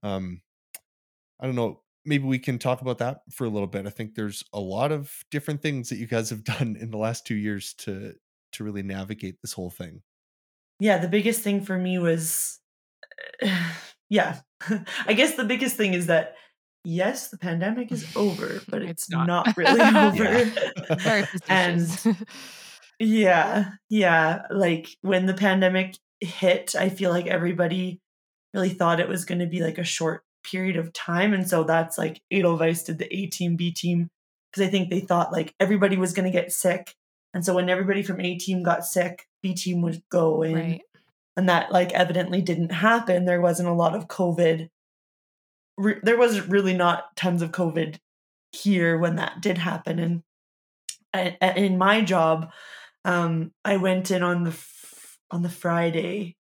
[0.02, 0.42] um
[1.40, 3.86] i don't know maybe we can talk about that for a little bit.
[3.86, 6.98] I think there's a lot of different things that you guys have done in the
[6.98, 8.14] last two years to
[8.52, 10.02] to really navigate this whole thing.
[10.78, 12.60] Yeah, the biggest thing for me was,
[14.10, 14.40] yeah,
[15.06, 16.34] I guess the biggest thing is that
[16.84, 19.26] yes, the pandemic is over, but It's it's, not.
[19.26, 19.54] not.
[19.56, 20.44] really over.
[20.96, 21.88] Very and
[22.98, 28.00] yeah, yeah, like when the pandemic hit, I feel like everybody
[28.54, 31.64] really thought it was going to be like a short period of time, and so
[31.64, 34.08] that's like Edelweiss did the A team, B team,
[34.50, 36.94] because I think they thought like everybody was going to get sick,
[37.34, 40.82] and so when everybody from A team got sick, B team would go in right.
[41.36, 44.68] and that like evidently didn't happen there wasn't a lot of covid
[45.82, 47.98] Re- there was really not tons of covid
[48.52, 50.22] here when that did happen and
[51.14, 52.50] I- in my job
[53.04, 56.36] um i went in on the f- on the friday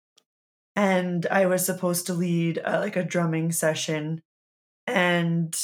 [0.76, 4.22] and i was supposed to lead uh, like a drumming session
[4.88, 5.56] and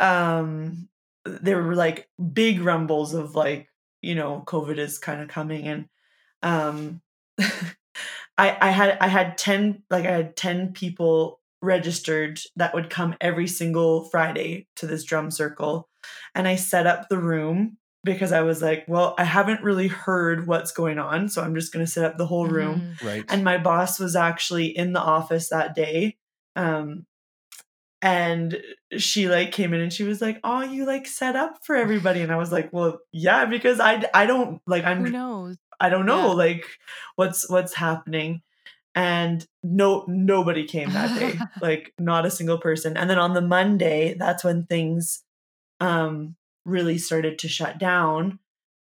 [0.00, 0.88] um
[1.24, 3.68] there were like big rumbles of like
[4.02, 5.88] you know covid is kind of coming and
[6.42, 7.02] um
[8.38, 13.14] I, I had I had ten like I had ten people registered that would come
[13.20, 15.88] every single Friday to this drum circle,
[16.34, 20.48] and I set up the room because I was like, well, I haven't really heard
[20.48, 22.96] what's going on, so I'm just going to set up the whole room.
[23.00, 23.06] Mhm.
[23.06, 26.16] right And my boss was actually in the office that day,
[26.56, 27.06] um,
[28.00, 28.60] and
[28.98, 32.20] she like came in and she was like, "Oh, you like set up for everybody,"
[32.20, 35.56] and I was like, "Well, yeah, because I I don't like I'm Who knows?
[35.80, 36.34] I don't know Yeah.
[36.34, 36.66] like
[37.16, 38.42] what's what's happening.
[38.94, 41.38] And no nobody came that day.
[41.62, 42.96] like not a single person.
[42.96, 45.24] And then on the Monday, that's when things
[45.80, 48.38] um really started to shut down.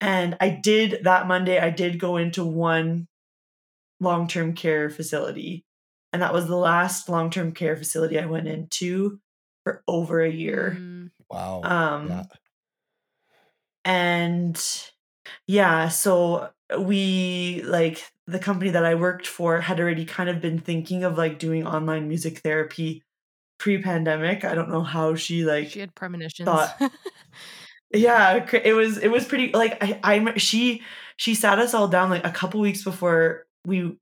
[0.00, 3.08] And I did that Monday I did go into one
[4.00, 5.64] long-term care facility.
[6.12, 9.20] And that was the last long-term care facility I went into
[9.64, 10.76] for over a year.
[10.78, 12.24] Mm, wow Um yeah
[13.84, 14.90] and
[15.46, 20.58] yeah so we like the company that i worked for had already kind of been
[20.58, 23.02] thinking of like doing online music therapy
[23.58, 26.46] pre-pandemic i don't know how she like she had premonitions.
[26.46, 26.80] thought-
[27.92, 30.82] yeah it was it was pretty like i i'm she
[31.16, 33.96] she sat us all down like a couple weeks before we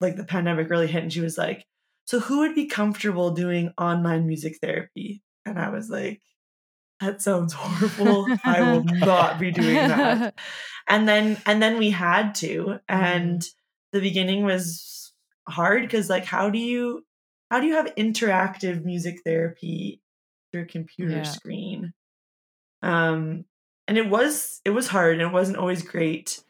[0.00, 1.64] like the pandemic really hit and she was like
[2.04, 6.20] so who would be comfortable doing online music therapy and i was like
[7.00, 8.34] that sounds horrible.
[8.44, 10.34] I will not be doing that.
[10.88, 13.42] And then and then we had to and
[13.92, 15.12] the beginning was
[15.46, 17.04] hard because like how do you
[17.50, 20.00] how do you have interactive music therapy
[20.50, 21.22] through a computer Yeah.
[21.24, 21.92] screen?
[22.82, 23.44] Um
[23.86, 26.42] and it was it was hard and it wasn't always great.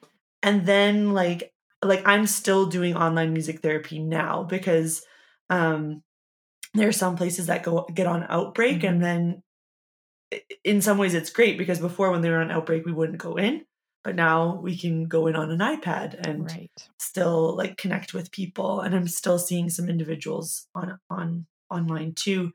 [0.43, 1.53] And then like
[1.85, 5.05] like i'm still doing online music therapy now because
[5.51, 6.03] um
[6.75, 8.89] there are some places that go get on outbreak Mhm.
[8.89, 9.43] and then
[10.65, 13.37] in some ways it's great because before when they were on outbreak we wouldn't go
[13.37, 13.65] in
[14.05, 16.71] but now we can go in on an ipad and right.
[16.99, 18.81] still like connect with people.
[18.81, 22.53] And i'm still seeing some individuals on on online too.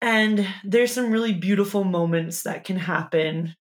[0.00, 3.56] And there's some really beautiful moments that can happen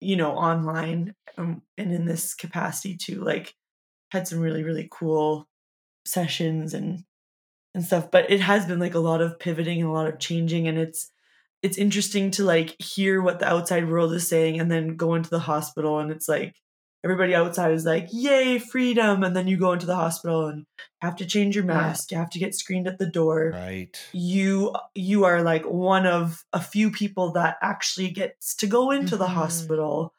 [0.00, 3.24] you know online um, and in this capacity too.
[3.24, 3.54] Like
[4.12, 5.48] had some really really cool
[6.06, 7.02] sessions and
[7.74, 10.20] and stuff but it has been like a lot of pivoting and a lot of
[10.20, 11.10] changing and it's
[11.64, 15.30] it's interesting to like hear what the outside world is saying and then go into
[15.30, 16.54] the hospital and it's like
[17.04, 20.64] everybody outside is like yay freedom and then you go into the hospital and
[21.00, 23.50] have to change your mask you have to get screened at the door.
[23.54, 23.94] Right.
[24.12, 29.16] You you are like one of a few people that actually gets to go into
[29.16, 29.34] the Mhm.
[29.40, 30.14] hospital.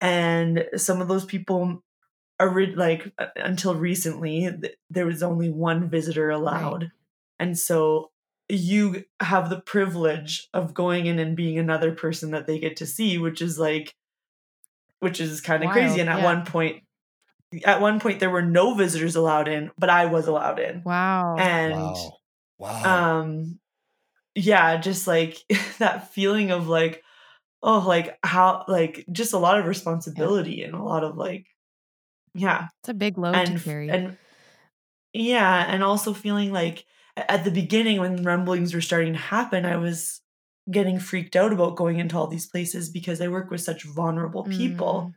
[0.00, 1.82] And some of those people
[2.38, 4.50] are like until recently
[4.90, 6.82] there was only one visitor allowed.
[6.82, 6.90] Right.
[7.38, 8.10] and so
[8.48, 12.86] you have the privilege of going in and being another person that they get to
[12.86, 13.94] see which is like
[15.00, 16.24] which is kind of crazy and at yeah.
[16.24, 16.82] one point
[17.64, 21.36] at one point there were no visitors allowed in but i was allowed in wow
[21.36, 22.12] and wow,
[22.58, 23.20] wow.
[23.20, 23.58] um
[24.34, 25.38] yeah just like
[25.78, 27.02] that feeling of like
[27.62, 30.66] oh like how like just a lot of responsibility yeah.
[30.66, 31.46] and a lot of like
[32.34, 34.16] yeah it's a big load and, to carry and
[35.12, 36.84] yeah and also feeling like
[37.16, 40.20] at the beginning when rumblings were starting to happen i was
[40.70, 44.44] getting freaked out about going into all these places because i work with such vulnerable
[44.44, 45.14] people mm.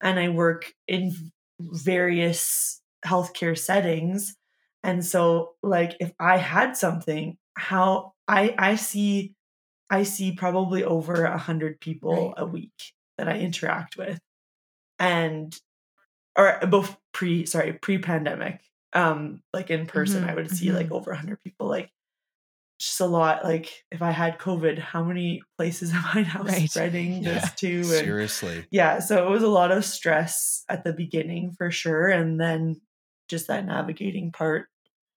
[0.00, 1.12] and i work in
[1.60, 4.36] various healthcare settings
[4.82, 9.34] and so like if i had something how i i see
[9.90, 12.34] i see probably over a hundred people right.
[12.38, 14.18] a week that i interact with
[14.98, 15.58] and
[16.36, 18.60] or both pre sorry pre-pandemic
[18.96, 20.76] um like in person mm-hmm, i would see mm-hmm.
[20.76, 21.90] like over 100 people like
[22.78, 26.68] just a lot like if i had covid how many places am i now right.
[26.70, 27.76] spreading yeah, this to?
[27.76, 28.66] And, seriously.
[28.70, 32.80] yeah so it was a lot of stress at the beginning for sure and then
[33.28, 34.66] just that navigating part.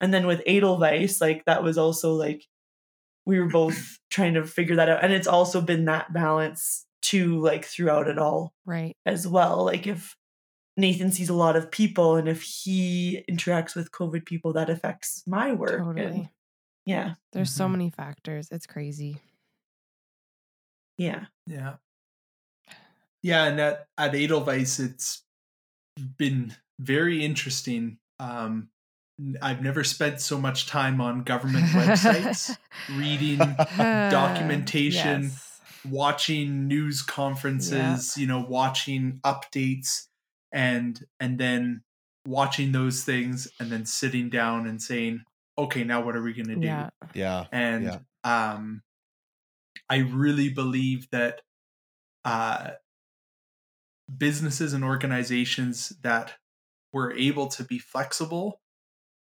[0.02, 2.46] And then with edelweiss like that was also like
[3.26, 7.40] we were both trying to figure that out and it's also been that balance too
[7.42, 8.96] like throughout it all right.
[9.06, 10.16] as well like if
[10.80, 15.24] Nathan sees a lot of people, and if he interacts with COVID people, that affects
[15.28, 15.80] my work.
[15.80, 16.04] Totally.
[16.06, 16.30] And
[16.90, 17.14] yeah.
[17.34, 17.58] There's mm-hmm.
[17.58, 18.48] so many factors.
[18.52, 19.18] It's crazy.
[20.98, 21.26] Yeah.
[21.46, 21.76] Yeah.
[23.22, 23.46] Yeah.
[23.46, 25.24] And at, at Edelweiss, it's
[26.18, 28.00] been very interesting.
[28.20, 28.70] Um,
[29.42, 32.58] I've never spent so much time on government websites
[32.98, 33.38] reading
[33.78, 35.62] documentation, yes.
[35.88, 38.22] watching news conferences, yeah.
[38.22, 40.08] you know, watching updates
[40.52, 41.82] and and then
[42.26, 45.22] watching those things and then sitting down and saying
[45.58, 47.46] okay now what are we going to do yeah, yeah.
[47.52, 48.00] and yeah.
[48.24, 48.82] um
[49.90, 51.42] i really believe that
[52.26, 52.72] uh
[54.18, 56.34] businesses and organizations that
[56.92, 58.60] were able to be flexible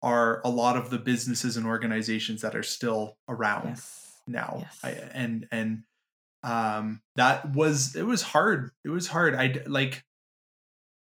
[0.02, 4.22] are a lot of the businesses and organizations that are still around yes.
[4.28, 4.80] now yes.
[4.84, 5.84] I, and and
[6.44, 10.04] um that was it was hard it was hard i like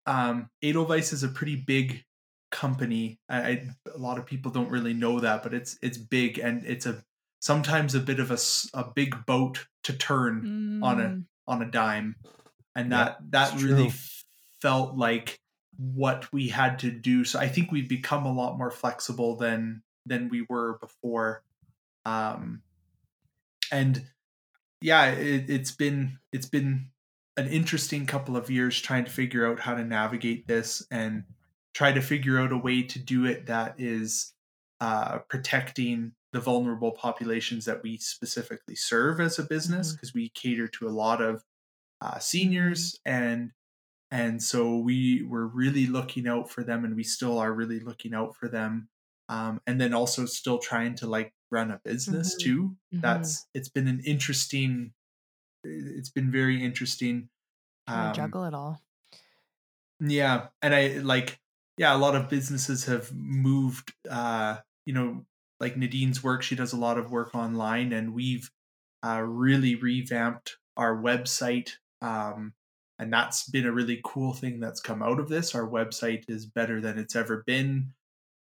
[0.06, 2.04] um, Edelweiss is a pretty big
[2.52, 3.20] company.
[3.30, 6.66] I, I, a lot of people don't really know that, but it's it's big and
[6.66, 7.04] it's a
[7.40, 8.38] sometimes a bit of a,
[8.78, 10.86] a big boat to turn mm.
[10.86, 11.26] on a mm.
[11.48, 12.16] on a dime,
[12.76, 14.24] and that yeah, that really f-
[14.62, 15.40] felt like
[15.78, 17.26] what we had to do.
[17.26, 21.44] So I think we've become a lot more flexible than than we were before.
[22.06, 22.62] Um,
[23.72, 24.04] and
[24.82, 26.90] yeah, it, it's been it's been
[27.38, 31.24] an interesting couple of years trying to figure out how to navigate this and
[31.74, 34.34] try to figure out a way to do it that is
[34.80, 40.20] uh, protecting the vulnerable populations that we specifically serve as a business because mm-hmm.
[40.20, 41.44] we cater to a lot of
[42.02, 43.52] uh, seniors and
[44.12, 48.14] and so we were really looking out for them and we still are really looking
[48.14, 48.90] out for them
[49.30, 52.44] um, and then also still trying to like run a business mm-hmm.
[52.44, 53.00] too mm-hmm.
[53.00, 54.92] that's it's been an interesting
[55.64, 57.30] it's been very interesting.
[57.88, 58.82] Um, juggle it all.
[60.00, 61.40] Yeah, and I like
[61.78, 63.94] yeah, a lot of businesses have moved.
[64.10, 65.26] Uh, you know,
[65.60, 68.52] like Nadine's work, she does a lot of work online, and we've
[69.06, 71.72] uh, really revamped our website.
[72.02, 72.54] Um,
[73.00, 75.56] and that's been a really cool thing that's come out of this.
[75.56, 77.94] Our website is better than it's ever been.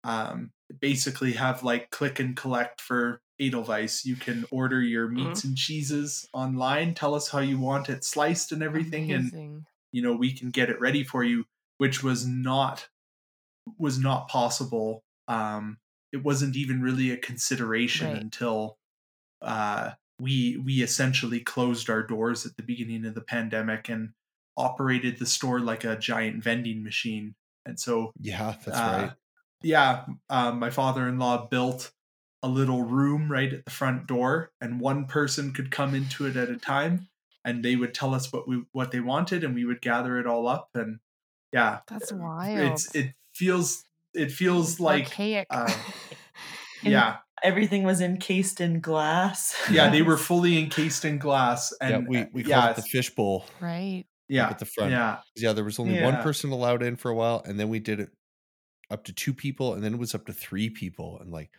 [0.05, 0.51] Um,
[0.81, 4.05] basically, have like click and collect for Edelweiss.
[4.05, 5.49] You can order your meats mm-hmm.
[5.49, 6.95] and cheeses online.
[6.95, 9.39] Tell us how you want it sliced and everything, Amazing.
[9.39, 11.45] and you know we can get it ready for you.
[11.79, 12.89] Which was not
[13.79, 15.03] was not possible.
[15.29, 15.79] Um,
[16.13, 18.23] it wasn't even really a consideration right.
[18.23, 18.77] until
[19.41, 24.11] uh, we we essentially closed our doors at the beginning of the pandemic and
[24.57, 27.35] operated the store like a giant vending machine.
[27.65, 29.13] And so yeah, that's uh, right.
[29.63, 31.93] Yeah, uh, my father-in-law built
[32.43, 36.37] a little room right at the front door and one person could come into it
[36.37, 37.09] at a time
[37.45, 40.27] and they would tell us what we what they wanted and we would gather it
[40.27, 40.99] all up and
[41.53, 41.81] yeah.
[41.89, 43.85] That's wild it's it feels
[44.15, 45.47] it feels like archaic.
[45.51, 45.73] uh,
[46.83, 47.19] yeah.
[47.43, 49.55] everything was encased in glass.
[49.71, 53.47] Yeah they were fully encased in glass and yeah, we we called it the fishbowl
[53.61, 54.05] right.
[54.29, 54.91] yeah at the front.
[54.91, 55.19] yeah.
[55.37, 56.05] Yeah there was only yeah.
[56.05, 58.11] one person allowed in for a while and then we did it
[58.91, 61.51] up to two people and then it was up to three people and like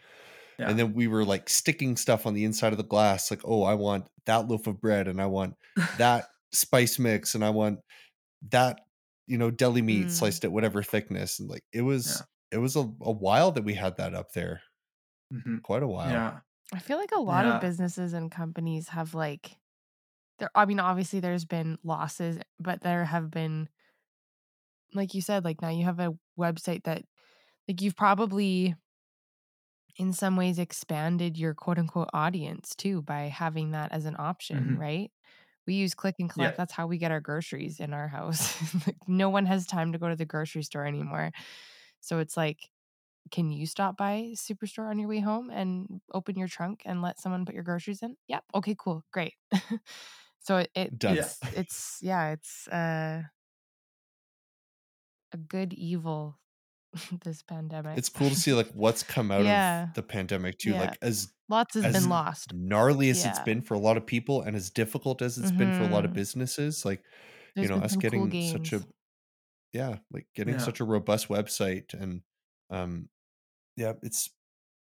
[0.59, 0.69] yeah.
[0.69, 3.63] And then we were like sticking stuff on the inside of the glass, like, oh,
[3.63, 5.55] I want that loaf of bread and I want
[5.97, 7.79] that spice mix and I want
[8.51, 8.81] that,
[9.27, 10.11] you know, deli meat Mm.
[10.11, 11.39] sliced at whatever thickness.
[11.39, 14.61] And like it was it was a, a while that we had that up there.
[15.33, 15.61] Mhm.
[15.63, 16.09] Quite a while.
[16.11, 16.39] Yeah.
[16.73, 17.55] I feel like a lot Yeah.
[17.55, 19.57] of businesses and companies have like
[20.39, 23.69] there I mean obviously there's been losses, but there have been
[24.93, 27.03] like you said like now you have a website that
[27.67, 28.75] like you've probably
[29.97, 34.71] in some ways expanded your quote unquote audience too by having that as an option,
[34.71, 34.77] Mhm.
[34.77, 35.11] right?
[35.67, 36.55] We use click and collect.
[36.55, 36.57] Yeah.
[36.57, 38.53] That's how we get our groceries in our house.
[38.87, 41.31] like no one has time to go to the grocery store anymore.
[42.01, 42.69] So it's like
[43.31, 47.19] can you stop by Superstore on your way home and open your trunk and let
[47.19, 48.17] someone put your groceries in?
[48.27, 48.43] Yep.
[48.55, 49.03] Okay, cool.
[49.11, 49.35] Great.
[50.39, 53.23] so it, it it's it's yeah, it's uh
[55.31, 56.39] a good evil
[57.23, 57.97] this pandemic.
[57.97, 59.83] It's cool to see like what's come out Yeah.
[59.89, 60.71] of the pandemic too.
[60.71, 60.81] Yeah.
[60.81, 62.53] Like as Lots has as been lost.
[62.53, 65.73] gnarly as it's been for a lot of people and as difficult as it's been
[65.77, 66.15] for a lot of Mhm.
[66.15, 67.03] businesses, like
[67.55, 68.83] There's you know, us getting cool such a
[69.73, 70.59] yeah, like getting Yeah.
[70.61, 72.21] such a robust website and
[72.69, 73.09] um
[73.75, 74.29] yeah, it's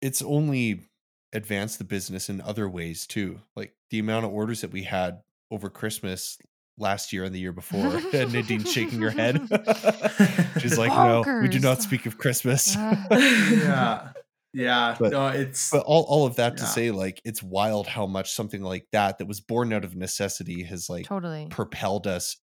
[0.03, 0.89] it's only
[1.33, 3.41] advanced the business in other ways too.
[3.57, 6.39] Like the amount of orders that we had over Christmas
[6.81, 7.87] last year and the year before.
[8.13, 9.41] and Nadine's shaking her head.
[10.61, 12.75] She's like, no, we do not speak of Christmas.
[12.77, 14.09] Ah, yeah.
[14.53, 14.97] Yeah.
[14.99, 18.33] But- no, it's but all, all of that to say, like, it's wild how much
[18.33, 21.47] something like that that was born out of necessity has like totally.
[21.51, 22.37] propelled us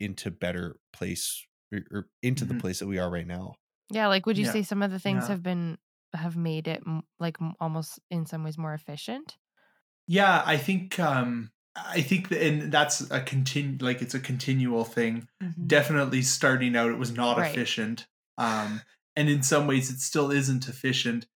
[0.00, 2.60] into better place or, or into the Mhm.
[2.60, 3.54] place that we are right now.
[3.90, 4.52] Yeah, like would you Yeah.
[4.52, 5.28] say some of the things Yeah.
[5.28, 5.78] have been
[6.14, 6.82] have made it
[7.20, 9.36] like almost in some ways more efficient?
[10.06, 14.84] yeah, I think um I think that and that's a continu like it's a continual
[14.84, 15.28] thing.
[15.42, 15.66] Mhm.
[15.66, 17.50] Definitely starting out it was not Right.
[17.52, 18.06] efficient.
[18.38, 18.82] Um
[19.16, 21.26] and in some ways it still isn't efficient.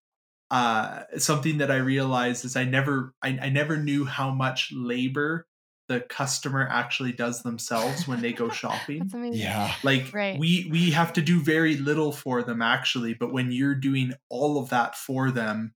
[0.51, 5.47] Uh something that I realized is I never I, I never knew how much labor
[5.89, 9.01] the customer actually does themselves when they go shopping.
[9.01, 9.41] That's amazing.
[9.41, 9.75] Yeah.
[9.83, 10.39] like Right.
[10.39, 14.59] we we have to do very little for them actually but when you're doing all
[14.63, 15.75] of that for them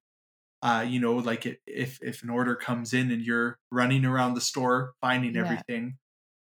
[0.62, 4.34] uh you know like it, if if an order comes in and you're running around
[4.34, 5.42] the store finding Yeah.
[5.42, 5.98] everything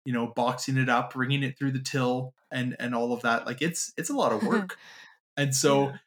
[0.05, 3.45] you know boxing it up bringing it through the till and and all of that
[3.45, 4.78] like it's it's a lot of work
[5.36, 5.97] and so Yeah.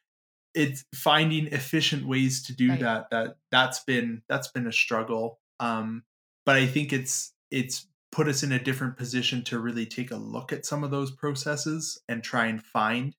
[0.53, 2.79] it's finding efficient ways to do Right.
[2.79, 6.03] that that that's been that's been a struggle um
[6.45, 10.17] but i think it's it's put us in a different position to really take a
[10.17, 13.15] look at some of those processes and try and find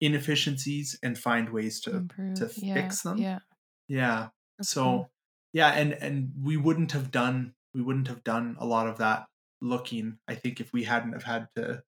[0.00, 2.34] inefficiencies and find ways to Improve.
[2.34, 3.38] to yeah, fix them Yeah.
[3.88, 4.28] Yeah
[4.58, 5.08] that's so
[5.52, 9.26] yeah and and we wouldn't have done we wouldn't have done a lot of that
[9.60, 11.82] looking i think if we hadn't have had to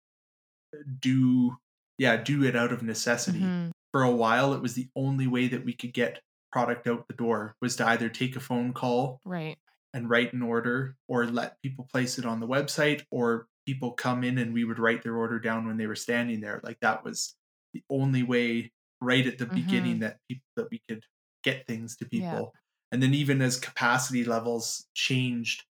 [1.00, 1.56] do
[1.98, 3.70] yeah do it out of necessity Mhm.
[3.92, 6.20] for a while it was the only way that we could get
[6.52, 9.58] product out the door was to either take a phone call Right.
[9.92, 14.24] and write an order or let people place it on the website or people come
[14.24, 17.04] in and we would write their order down when they were standing there like that
[17.04, 17.34] was
[17.72, 21.04] the only way right at the beginning that people that we could
[21.44, 22.30] get things to Yeah.
[22.32, 22.52] people
[22.90, 25.64] and then even as capacity levels changed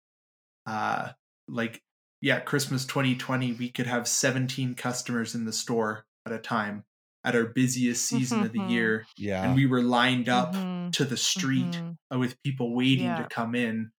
[0.66, 1.12] uh
[1.48, 1.82] like
[2.20, 6.84] yeah christmas 2020 we could have 17 customers in the store at a time
[7.24, 8.70] at our busiest season of the Mhm.
[8.70, 9.44] year Yeah.
[9.44, 10.92] and we were lined up Mhm.
[10.92, 11.96] to the street Mhm.
[12.14, 13.22] uh, with people waiting Yeah.
[13.22, 13.90] to come in.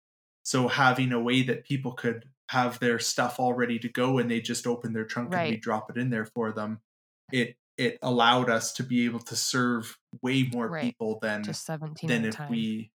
[0.44, 4.30] So having a way that people could have their stuff all ready to go and
[4.30, 6.82] they just open their trunk and we drop it in there for them,
[7.32, 10.84] it it allowed us to be able to serve way more Right.
[10.84, 12.50] people than Just 17 than if time.
[12.52, 12.92] we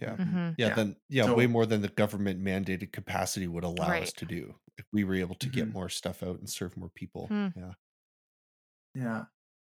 [0.00, 0.14] yeah.
[0.16, 0.54] Mhm.
[0.58, 0.74] Yeah, Yeah.
[0.74, 4.54] then yeah, So- way more than the government mandated capacity would allow us to do.
[4.76, 5.72] If we were able to get Mhm.
[5.72, 7.28] more stuff out and serve more people.
[7.28, 7.48] Hmm.
[7.56, 7.72] Yeah.
[8.94, 9.24] yeah.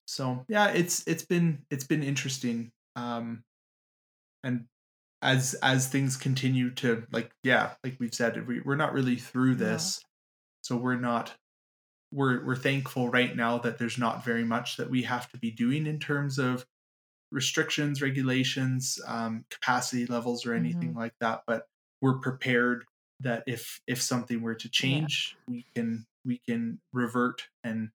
[0.08, 2.72] So yeah, it's it's been it's been interesting.
[2.96, 3.44] Um
[4.44, 4.68] and
[5.22, 9.52] as as things continue to like yeah, like we've said, we, we're not really through
[9.56, 9.58] No.
[9.66, 10.02] this.
[10.62, 11.36] So we're not
[12.16, 15.52] we're we're thankful right now that there's not very much that we have to be
[15.52, 16.66] doing in terms of
[17.32, 21.44] restrictions, regulations, um, capacity levels, or anything like that.
[21.48, 21.68] But
[22.02, 22.86] we're prepared
[23.22, 27.92] that if if something were to change, we can we can revert and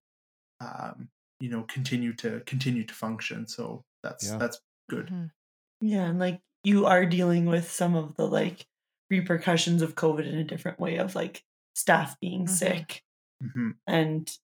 [0.60, 1.10] um,
[1.40, 3.46] you know continue to continue to function.
[3.46, 4.36] So that's Yeah.
[4.36, 4.60] that's
[4.90, 5.10] good.
[5.10, 5.32] Mhm.
[5.80, 8.66] Yeah, and like you are dealing with some of the like
[9.10, 11.44] repercussions of COVID in a different way of like
[11.74, 12.48] staff being Mhm.
[12.48, 13.04] sick
[13.42, 14.38] hmm and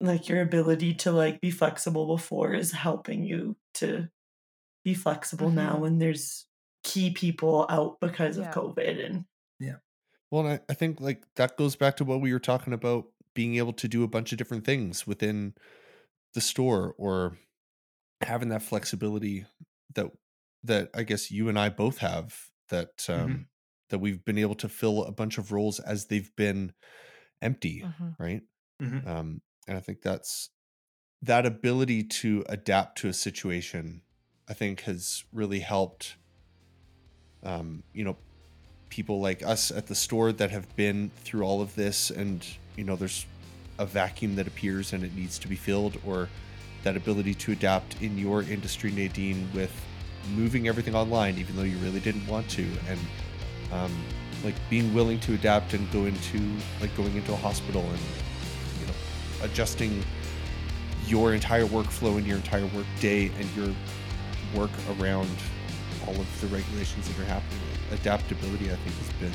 [0.00, 4.10] like your ability to like be flexible before is helping you to
[4.84, 5.80] be flexible now Mhm.
[5.80, 6.46] when there's
[6.84, 9.26] key people out because of COVID and
[9.60, 9.76] yeah.
[10.30, 13.06] Well, and I, I think like that goes back to what we were talking about
[13.34, 15.54] being able to do a bunch of different things within
[16.34, 17.38] the store or
[18.22, 19.46] having that flexibility
[19.94, 20.10] that
[20.64, 23.48] that I guess you and I both have that um
[23.90, 26.72] that we've been able to fill a bunch of roles as they've been
[27.42, 28.16] empty, Mhm.
[28.18, 28.42] right?
[28.80, 29.06] Mhm.
[29.06, 30.50] Um and I think that's
[31.22, 34.02] that ability to adapt to a situation.
[34.48, 36.16] I think has really helped.
[37.42, 38.16] Um, you know,
[38.88, 42.44] people like us at the store that have been through all of this, and
[42.76, 43.26] you know, there's
[43.78, 46.28] a vacuum that appears and it needs to be filled, or
[46.82, 49.72] that ability to adapt in your industry, Nadine, with
[50.34, 53.00] moving everything online, even though you really didn't want to, and
[53.72, 54.04] um,
[54.44, 56.40] like being willing to adapt and go into
[56.80, 57.98] like going into a hospital and
[58.80, 58.92] you know
[59.42, 60.02] adjusting
[61.06, 63.68] your entire workflow and your entire work day and your
[64.54, 65.28] work around
[66.06, 67.60] all of the regulations that are happening.
[67.92, 69.32] Adaptability, I think, has been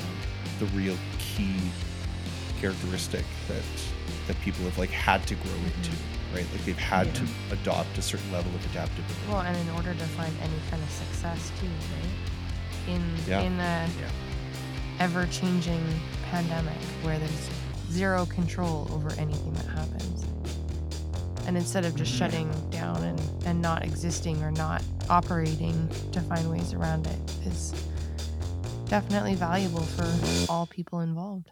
[0.00, 0.16] um,
[0.60, 1.56] the real key
[2.60, 3.62] characteristic that
[4.28, 5.90] that people have like had to grow into,
[6.34, 6.46] right?
[6.52, 7.12] Like they've had Yeah.
[7.14, 9.14] to adopt a certain level of adaptability.
[9.28, 12.10] Well, and in order to find any kind of success too, right?
[12.88, 13.40] In Yeah.
[13.40, 13.88] in a
[14.98, 15.84] ever changing
[16.30, 17.50] pandemic where there's
[17.90, 20.24] zero control over anything that happens.
[21.46, 22.18] And instead of just Mhm.
[22.18, 27.72] shutting down and, and not existing or not operating to find ways around it is
[28.88, 30.12] definitely valuable for
[30.50, 31.50] all people involved.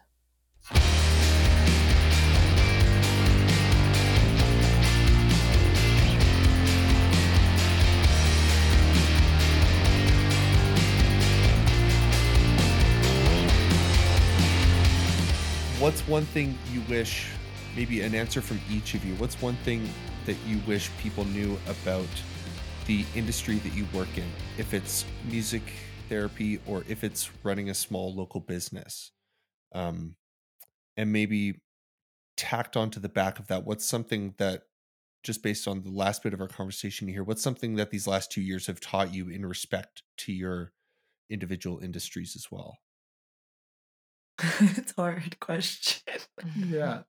[15.79, 17.27] What's one thing you wish,
[17.75, 19.87] maybe an answer from each of you, what's one thing
[20.25, 22.07] that you wish people knew about
[22.85, 24.23] the industry that you work in?
[24.57, 25.63] If it's music
[26.07, 29.11] therapy or if it's running a small local business?
[29.73, 30.15] Um,
[30.95, 31.59] and maybe
[32.37, 34.61] tacked onto the back of that, what's something that,
[35.23, 38.31] just based on the last bit of our conversation here, what's something that these last
[38.31, 40.71] two years have taught you in respect to your
[41.29, 42.77] individual industries as well?
[44.59, 46.01] it's a hard question.
[46.57, 47.03] Yeah.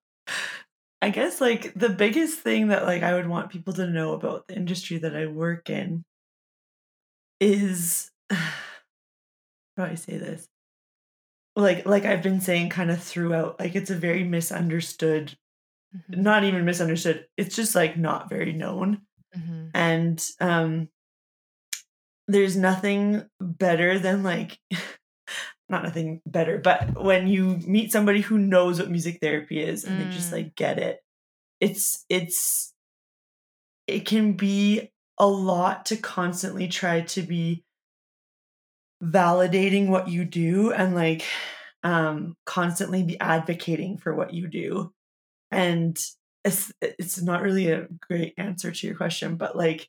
[1.02, 4.48] I guess like the biggest thing that like I would want people to know about
[4.48, 6.04] the industry that I work in
[7.40, 8.38] is how
[9.76, 10.48] do I say this?
[11.54, 15.36] Like like I've been saying kind of throughout, like it's a very misunderstood,
[15.94, 17.26] Mhm, not even misunderstood.
[17.36, 19.02] It's just like not very known.
[19.36, 20.88] mhm, And um
[22.28, 24.58] there's nothing better than like
[25.68, 30.00] not nothing better, but when you meet somebody who knows what music therapy is and
[30.00, 30.36] they just Mm.
[30.36, 31.00] like get it,
[31.60, 32.72] it's it's
[33.86, 37.64] it can be a lot to constantly try to be
[39.02, 41.24] validating what you do and like
[41.82, 44.92] um constantly be advocating for what you do.
[45.50, 45.98] And
[46.44, 49.88] it's it's not really a great answer to your question, but like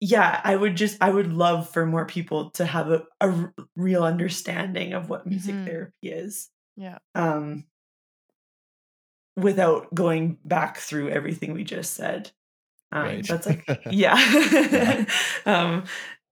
[0.00, 3.04] yeah, I would just I would love for more people to have a,
[3.76, 5.66] real understanding of what music Mhm.
[5.66, 6.50] therapy is.
[6.76, 6.98] Yeah.
[7.14, 7.64] Um
[9.36, 12.30] without going back through everything we just said.
[12.92, 13.26] Um Right.
[13.28, 15.06] that's like yeah.
[15.46, 15.84] um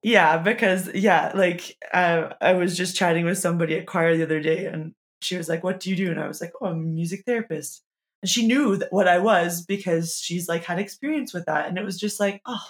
[0.02, 4.40] yeah, because yeah, like uh, I was just chatting with somebody at choir the other
[4.40, 6.74] day and she was like, "What do you do?" and I was like, "Oh, I'm
[6.78, 7.82] a music therapist."
[8.22, 11.78] And she knew that what I was because she's like had experience with that and
[11.78, 12.62] it was just like, "Oh,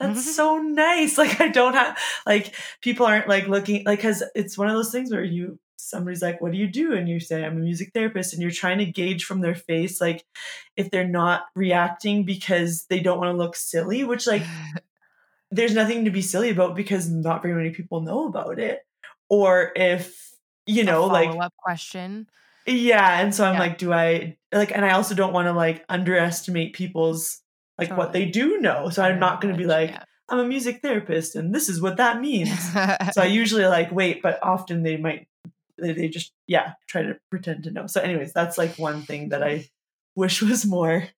[0.00, 0.30] that's mm-hmm.
[0.30, 4.68] so nice." Like I don't have like people aren't like looking like cuz it's one
[4.68, 7.56] of those things where you somebody's like, "What do you do?" and you say, "I'm
[7.56, 10.24] a music therapist." and you're trying to gauge from their face like
[10.76, 14.44] if they're not reacting because they don't want to look silly, which like
[15.50, 18.80] there's nothing to be silly about because not very many people know about it.
[19.28, 20.32] Or if,
[20.66, 22.28] you know, like, follow-up question.
[22.66, 23.20] yeah.
[23.20, 23.60] And so I'm Yeah.
[23.60, 27.40] like, do I, like, and I also don't want to like underestimate people's,
[27.78, 28.88] like, what they do know.
[28.90, 30.04] So I'm not going to be like, Yeah.
[30.28, 32.72] I'm a music therapist and this is what that means.
[33.12, 35.28] so I usually like wait, but often they might,
[35.76, 37.86] they, they just, yeah, try to pretend to know.
[37.86, 39.68] So, anyways, that's like one thing that I
[40.16, 41.08] wish was more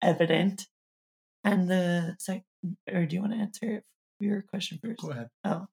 [0.00, 0.66] evident.
[1.44, 2.42] And the sec,
[2.90, 3.82] or do you want to answer
[4.20, 5.00] your question first?
[5.00, 5.28] Go ahead.
[5.44, 5.66] Oh.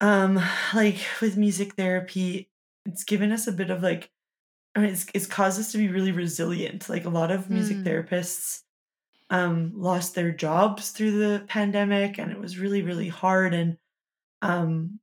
[0.00, 0.40] Um,
[0.74, 2.48] like with music therapy,
[2.84, 4.10] it's given us a bit of like
[4.74, 6.88] I mean it's it's caused us to be really resilient.
[6.88, 7.84] Like a lot of music Mm.
[7.84, 8.62] therapists
[9.32, 13.54] um lost their jobs through the pandemic and it was really, really hard.
[13.54, 13.78] And
[14.42, 15.00] um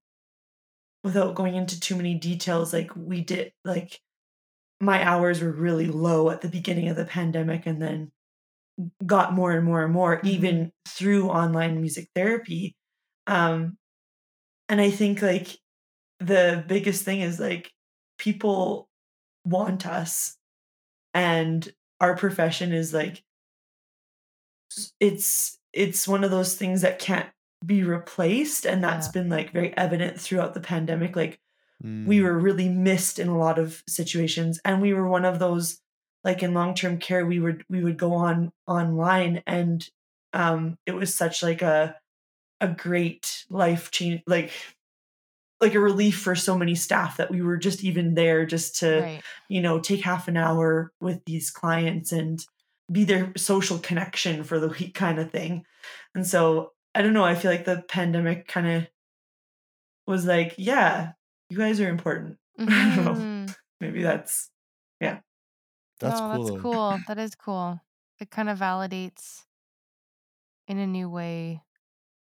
[1.03, 3.99] without going into too many details, like we did like
[4.80, 8.11] my hours were really low at the beginning of the pandemic and then
[9.06, 12.76] got more and more and more even through online music therapy
[13.27, 13.77] um
[14.69, 15.57] and i think like
[16.19, 17.72] the biggest thing is like
[18.18, 18.88] people
[19.43, 20.38] want us
[21.14, 23.22] and our profession is like
[25.00, 27.30] it's it's one of those things that can't
[27.66, 29.12] be replaced and that's Yeah.
[29.14, 31.40] been like very evident throughout the pandemic like
[32.06, 32.24] we Mm.
[32.24, 35.82] were really missed in a lot of situations and we were one of those
[36.24, 39.90] like in long-term care we would we would go on online and
[40.34, 41.98] um it was such like a
[42.62, 44.52] a great life change like
[45.62, 49.02] like a relief for so many staff that we were just even there just to
[49.02, 49.22] right.
[49.50, 52.46] you know take half an hour with these clients and
[52.91, 55.64] be their social connection for the week kind of thing
[56.16, 58.88] and so i don't know i feel like the pandemic kind of
[60.07, 61.11] was like yeah
[61.49, 63.14] you guys are important I don't know.
[63.14, 63.56] Mhm.
[63.80, 64.49] maybe that's
[64.99, 65.20] yeah.
[65.99, 66.45] That's no, cool.
[66.45, 66.99] That's cool.
[67.07, 67.80] That is cool.
[68.20, 69.45] It kind of validates
[70.68, 71.61] in a new way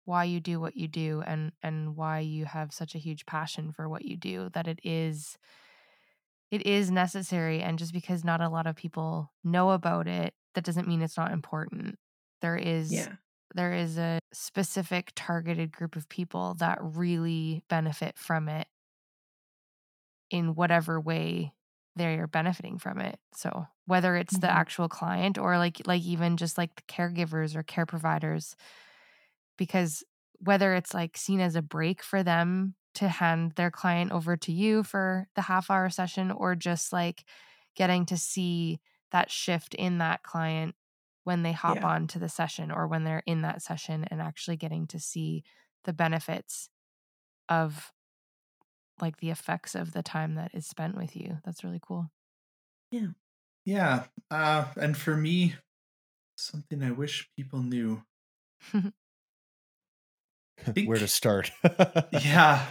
[0.05, 3.71] why you do what you do and and why you have such a huge passion
[3.71, 5.37] for what you do that it is
[6.51, 10.65] it is necessary and just because not a lot of people know about it that
[10.65, 11.99] doesn't mean it's not important
[12.41, 13.17] there is yeah
[13.55, 18.67] there is a specific targeted group of people that really benefit from it
[20.29, 21.53] in whatever way
[21.95, 23.19] they're benefiting from it.
[23.33, 24.49] So whether it's the Mhm.
[24.49, 28.55] actual client or like like even just like the caregivers or care providers
[29.57, 30.03] because
[30.39, 34.51] whether it's like seen as a break for them to hand their client over to
[34.51, 37.25] you for the half hour session or just like
[37.75, 38.79] getting to see
[39.15, 40.75] that shift in that client
[41.23, 41.87] when they hop Yeah.
[41.87, 45.45] on to the session or when they're in that session and actually getting to see
[45.85, 46.69] the benefits
[47.47, 47.93] of
[48.99, 51.37] like the effects of the time that is spent with you.
[51.45, 52.11] That's really cool.
[52.91, 53.07] Yeah.
[53.63, 54.03] Yeah.
[54.29, 55.55] Uh, and for me,
[56.35, 58.03] something I wish people knew.
[60.59, 61.51] think- Where to start?
[62.11, 62.65] Yeah.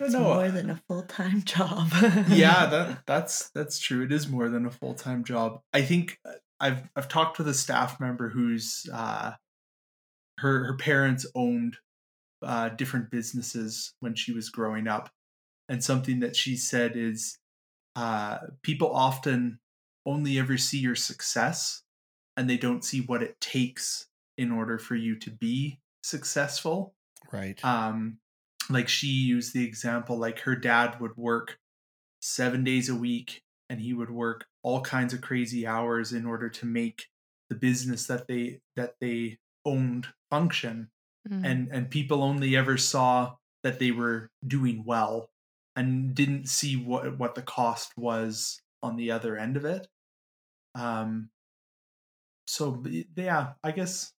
[0.00, 0.34] I it's don't know.
[0.34, 1.88] more than a full-time job
[2.28, 4.02] yeah, that that's that's true.
[4.04, 5.60] It is more than a full time job.
[5.72, 9.32] I think uh, I've I've talked with a staff member who's uh,
[10.38, 11.78] her her parents owned
[12.42, 15.10] uh, different businesses when she was growing up,
[15.68, 17.38] and something that she said is
[17.94, 19.58] uh, people often
[20.04, 21.82] only ever see your success,
[22.36, 24.06] and they don't see what it takes
[24.38, 26.94] in order for you to be successful
[27.32, 27.64] right.
[27.64, 28.18] um
[28.70, 31.58] like she used the example like her dad would work
[32.20, 36.48] seven days a week and he would work all kinds of crazy hours in order
[36.48, 37.06] to make
[37.48, 40.90] the business that they that they owned function
[41.28, 41.44] Mm.
[41.44, 43.34] and and people only ever saw
[43.64, 45.28] that they were doing well
[45.74, 49.88] and didn't see what what the cost was on the other end of it
[50.76, 51.30] um
[52.46, 52.82] so
[53.16, 54.12] yeah i guess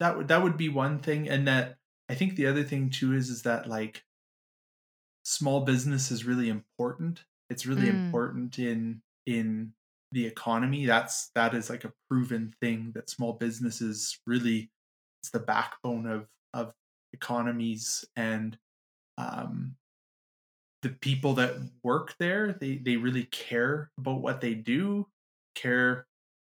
[0.00, 1.76] that would that would be one thing and that
[2.08, 4.04] i think the other thing too is is that like
[5.24, 7.24] small business is really important.
[7.50, 7.88] It's really Mm.
[7.88, 9.74] important in in
[10.12, 10.86] the economy.
[10.86, 14.70] That's that is like a proven thing that small businesses really
[15.22, 16.74] it's the backbone of of
[17.12, 18.58] economies and
[19.18, 19.76] um
[20.82, 25.06] the people that work there they they really care about what they do
[25.54, 26.06] care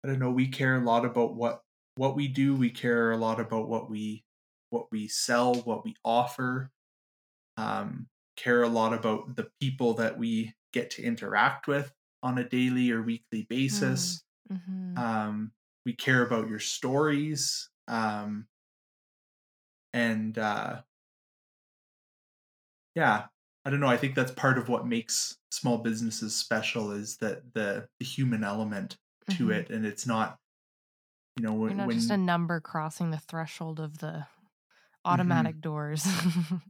[0.05, 1.63] i don't know we care a lot about what
[1.97, 2.57] what we do.
[2.57, 4.26] We care a lot about what we
[4.71, 6.73] what we sell what we offer
[7.57, 12.49] um care a lot about the people that we get to interact with on a
[12.49, 14.97] daily or weekly basis Mhm.
[14.97, 15.53] um,
[15.87, 18.49] we care about your stories um,
[19.93, 20.83] and uh,
[22.95, 23.27] yeah
[23.65, 27.53] i don't know i think that's part of what makes small businesses special is that
[27.55, 28.99] the, the human element
[29.29, 29.51] to Mhm.
[29.51, 30.39] it and it's not
[31.37, 34.27] you know You're not when just a number crossing the threshold of the
[35.07, 35.21] Mm-hmm.
[35.21, 36.07] automatic doors.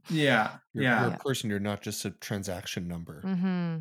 [0.09, 1.49] yeah You're, yeah you're a person.
[1.49, 3.21] You're not just a transaction number.
[3.21, 3.77] hmm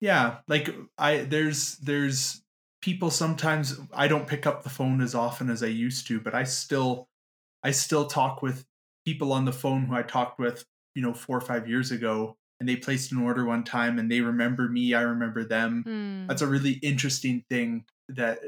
[0.00, 2.42] yeah like i there's there's
[2.80, 6.34] people sometimes i don't pick up the phone as often as i used to but
[6.36, 7.08] i still
[7.64, 8.64] i still talk with
[9.04, 12.36] people on the phone who i talked with you know four or five years ago
[12.60, 16.26] and they placed an order one time and they remember me i remember them Hmm.
[16.28, 18.38] that's a really interesting thing that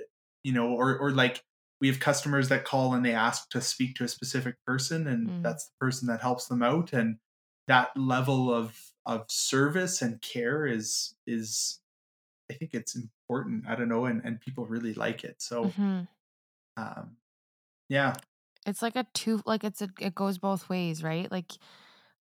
[0.45, 1.43] you know or or like
[1.81, 5.33] we have customers that call and they ask to speak to a specific person and
[5.33, 5.45] Mm.
[5.45, 7.19] that's the person that helps them out and
[7.69, 11.81] that level of of service and care is is
[12.51, 16.09] i think it's important i don't know and and people really like it so Mhm.
[16.77, 17.17] um
[17.89, 18.21] yeah
[18.67, 21.31] It's like a two, like it's a, it goes both ways, right?
[21.31, 21.53] Like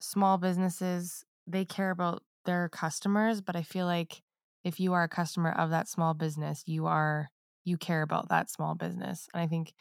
[0.01, 4.23] small businesses, they care about their customers, but I feel like
[4.65, 7.31] if you are a customer of that small business, you are,
[7.65, 9.29] you care about that small business.
[9.35, 9.75] And I think,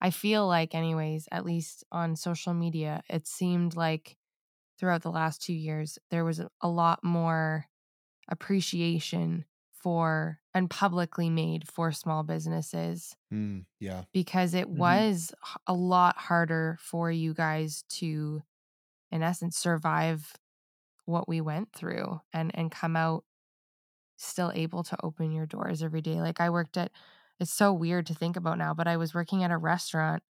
[0.00, 4.16] I feel like, anyways, at least on social media, it seemed like
[4.78, 7.66] throughout the last two years, there was a- lot more
[8.28, 14.04] appreciation for and publicly made for small businesses Mm, yeah.
[14.12, 14.78] because it Mhm.
[14.78, 15.32] was
[15.66, 18.42] a lot harder for you guys to
[19.10, 20.34] in essence survive
[21.06, 23.24] what we went through and and come out
[24.18, 26.20] still able to open your doors every day.
[26.20, 26.92] Like I worked at
[27.40, 30.22] it's so weird to think about now, but I was working at a restaurant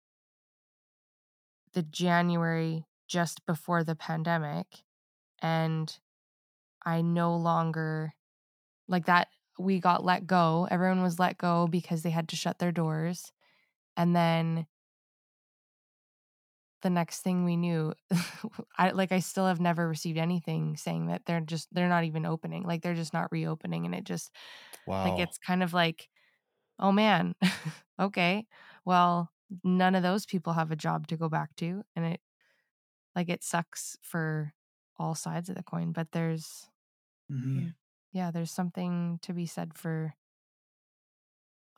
[1.74, 4.68] the January just before the pandemic
[5.42, 5.98] and
[6.86, 8.14] I no longer
[8.88, 10.68] like that we got let go.
[10.70, 13.32] Everyone was let go because they had to shut their doors.
[13.98, 14.68] And then
[16.88, 17.94] the next thing we knew,
[18.78, 22.26] I like I still have never received anything saying that they're just they're not even
[22.26, 22.64] opening.
[22.64, 24.32] Like they're just not reopening and it just
[24.86, 24.98] Wow.
[25.04, 26.10] like it's kind of like
[26.80, 27.36] oh man.
[28.02, 28.48] okay.
[28.86, 29.32] Well,
[29.64, 32.22] none of those people have a job to go back to and it
[33.16, 34.54] like it sucks for
[34.98, 36.70] all sides of the coin, but there's
[37.30, 37.76] Mhm.
[38.12, 40.16] yeah, there's something to be said for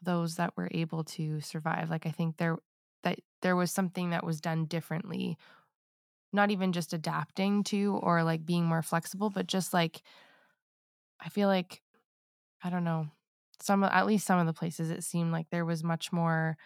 [0.02, 1.90] those that were able to survive.
[1.90, 2.57] Like I think there
[3.03, 5.38] that there was something that was done differently.
[6.31, 10.01] Not even just adapting to or like being more flexible, but just like
[11.19, 11.81] I feel like
[12.63, 13.07] I don't know.
[13.61, 16.57] Some at least some of the places it seemed like there was much more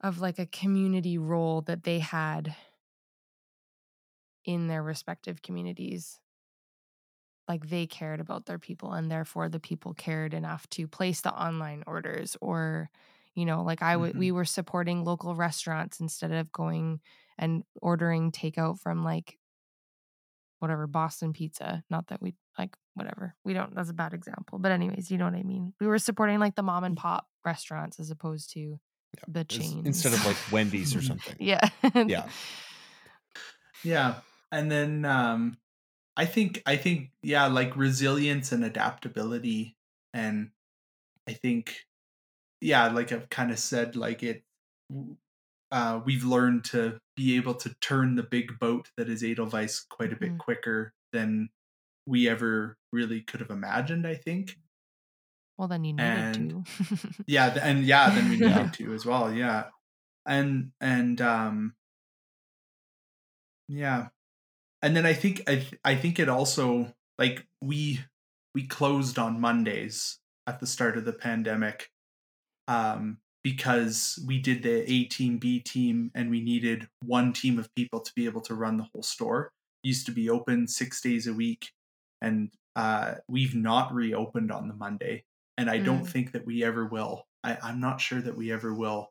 [0.00, 2.54] of like a community role that they had
[4.44, 6.20] in their respective communities
[7.48, 11.32] like they cared about their people and therefore the people cared enough to place the
[11.32, 12.90] online orders or
[13.38, 14.18] you know like I would Mhm.
[14.18, 17.00] we were supporting local restaurants instead of going
[17.38, 19.38] and ordering takeout from like
[20.60, 24.72] whatever Boston pizza not that we like whatever we don't that's a bad example but
[24.72, 28.00] anyways you know what I mean we were supporting like the mom and pop restaurants
[28.00, 28.78] as opposed to
[29.28, 31.36] the It's- chains instead of like Wendy's or something.
[31.38, 32.28] yeah Yeah.
[33.84, 34.20] Yeah.
[34.50, 35.58] And then um
[36.16, 39.76] I think I think yeah, like resilience and adaptability
[40.12, 40.50] and
[41.28, 41.76] I think
[42.60, 44.42] yeah, like I've kind of said like it
[45.70, 50.12] uh we've learned to be able to turn the big boat that is Edelweiss quite
[50.12, 50.38] a bit Mhm.
[50.38, 51.50] quicker than
[52.06, 54.58] we ever really could have imagined, I think.
[55.58, 58.70] well then you needed And- to yeah and yeah then we needed Yeah.
[58.78, 59.70] to as well yeah
[60.24, 61.74] and and um
[63.68, 64.08] yeah
[64.82, 68.00] and then i think i th- i think it also like we
[68.54, 71.90] we closed on mondays at the start of the pandemic
[72.68, 77.74] um because we did the a team b team and we needed one team of
[77.74, 81.26] people to be able to run the whole store used to be open six days
[81.26, 81.72] a week
[82.22, 85.24] and uh we've not reopened on the monday
[85.56, 86.06] and I don't Mm.
[86.06, 87.26] think that we ever will.
[87.42, 89.10] I, I'm not sure that we ever will,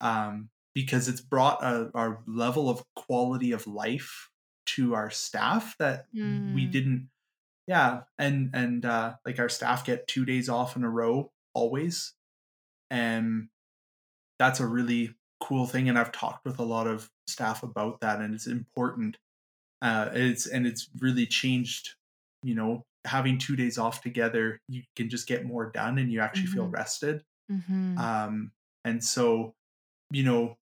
[0.00, 4.30] um, because it's brought a, our level of quality of life
[4.66, 6.72] to our staff that we Mm.
[6.72, 7.10] didn't.
[7.66, 12.14] Yeah, and and uh, like our staff get two days off in a row always,
[12.94, 13.48] and
[14.38, 15.88] that's a really cool thing.
[15.88, 19.18] And I've talked with a lot of staff about that, and it's important.
[19.82, 21.96] Uh, it's and it's really changed.
[22.44, 26.20] You know, having two days off together, you can just get more done, and you
[26.20, 26.70] actually feel Mhm.
[26.70, 27.24] rested.
[27.50, 28.02] Mhm.
[28.02, 28.52] Um,
[28.84, 29.54] and so,
[30.10, 30.58] you know,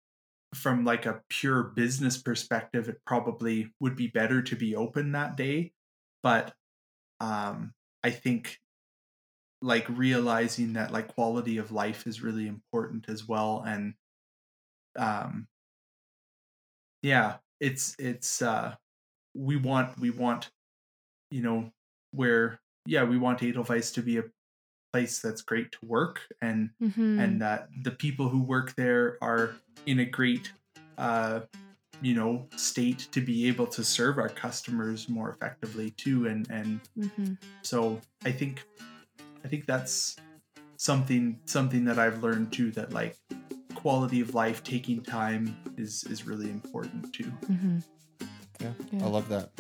[0.55, 5.37] from like a pure business perspective, it probably would be better to be open that
[5.37, 5.73] day.
[6.23, 6.55] But
[7.21, 8.61] um, I think
[9.63, 13.63] like realizing that like quality of life is really important as well.
[13.67, 13.95] And
[14.99, 15.47] um,
[17.03, 18.75] yeah, it's it's uh,
[19.35, 20.51] we want we want
[21.31, 21.71] you know
[22.13, 24.25] where yeah we want Edelweiss to be a
[24.93, 27.19] place that's great to work and Mhm.
[27.21, 29.57] and that the people who work there are
[29.87, 30.53] in a great
[30.99, 31.41] uh
[32.03, 36.81] you know state to be able to serve our customers more effectively too and and
[36.99, 37.39] Mhm.
[37.65, 38.63] so i think
[39.45, 40.17] i think that's
[40.77, 43.17] something something that i've learned too that like
[43.75, 47.83] quality of life taking time is is really important too Mhm.
[48.61, 49.05] Yeah, Yeah.
[49.05, 49.51] I love that.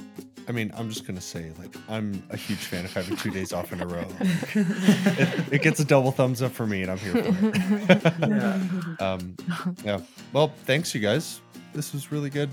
[0.48, 3.52] I mean, I'm just gonna say, like, I'm a huge fan of having two days
[3.52, 4.06] off in a row.
[4.54, 8.14] It, it gets a double thumbs up for me, and I'm here for it.
[8.28, 8.60] Yeah.
[9.00, 9.36] um,
[9.84, 9.98] yeah.
[10.32, 11.40] Well, thanks, you guys.
[11.72, 12.50] This was really good.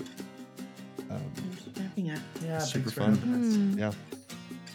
[1.10, 2.19] Um, Thanks for having us.
[2.43, 3.43] yeah Super thanks for fun.
[3.43, 3.56] us.
[3.56, 3.77] Mm.
[3.77, 3.91] yeah.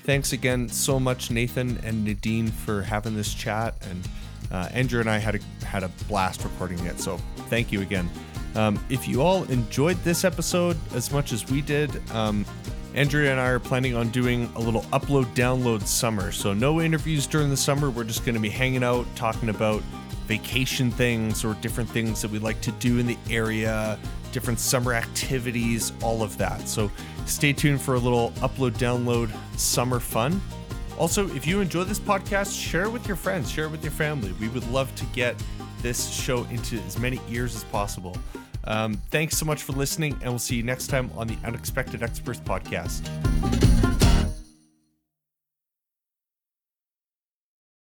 [0.05, 3.74] Thanks again so much, Nathan and Nadine, for having this chat.
[3.89, 4.06] And
[4.52, 7.01] uh, Andrea and I had a had a blast recording it.
[7.01, 7.16] So
[7.48, 8.10] thank you again.
[8.55, 12.44] Um, if you all enjoyed this episode as much as we did, um,
[12.94, 16.31] Andrea and I are planning on doing a little upload download summer.
[16.32, 17.89] So no interviews during the summer.
[17.89, 19.82] We're just going to be hanging out, talking about
[20.26, 23.98] vacation things or different things that we like to do in the area,
[24.32, 26.68] different summer activities, all of that.
[26.68, 26.90] So
[27.26, 30.40] stay tuned for a little upload download summer fun.
[30.98, 33.92] Also, if you enjoy this podcast, share it with your friends, share it with your
[33.92, 34.32] family.
[34.40, 35.34] We would love to get
[35.82, 38.16] this show into as many ears as possible.
[38.64, 42.02] Um, thanks so much for listening, and we'll see you next time on the Unexpected
[42.02, 43.02] Experts podcast.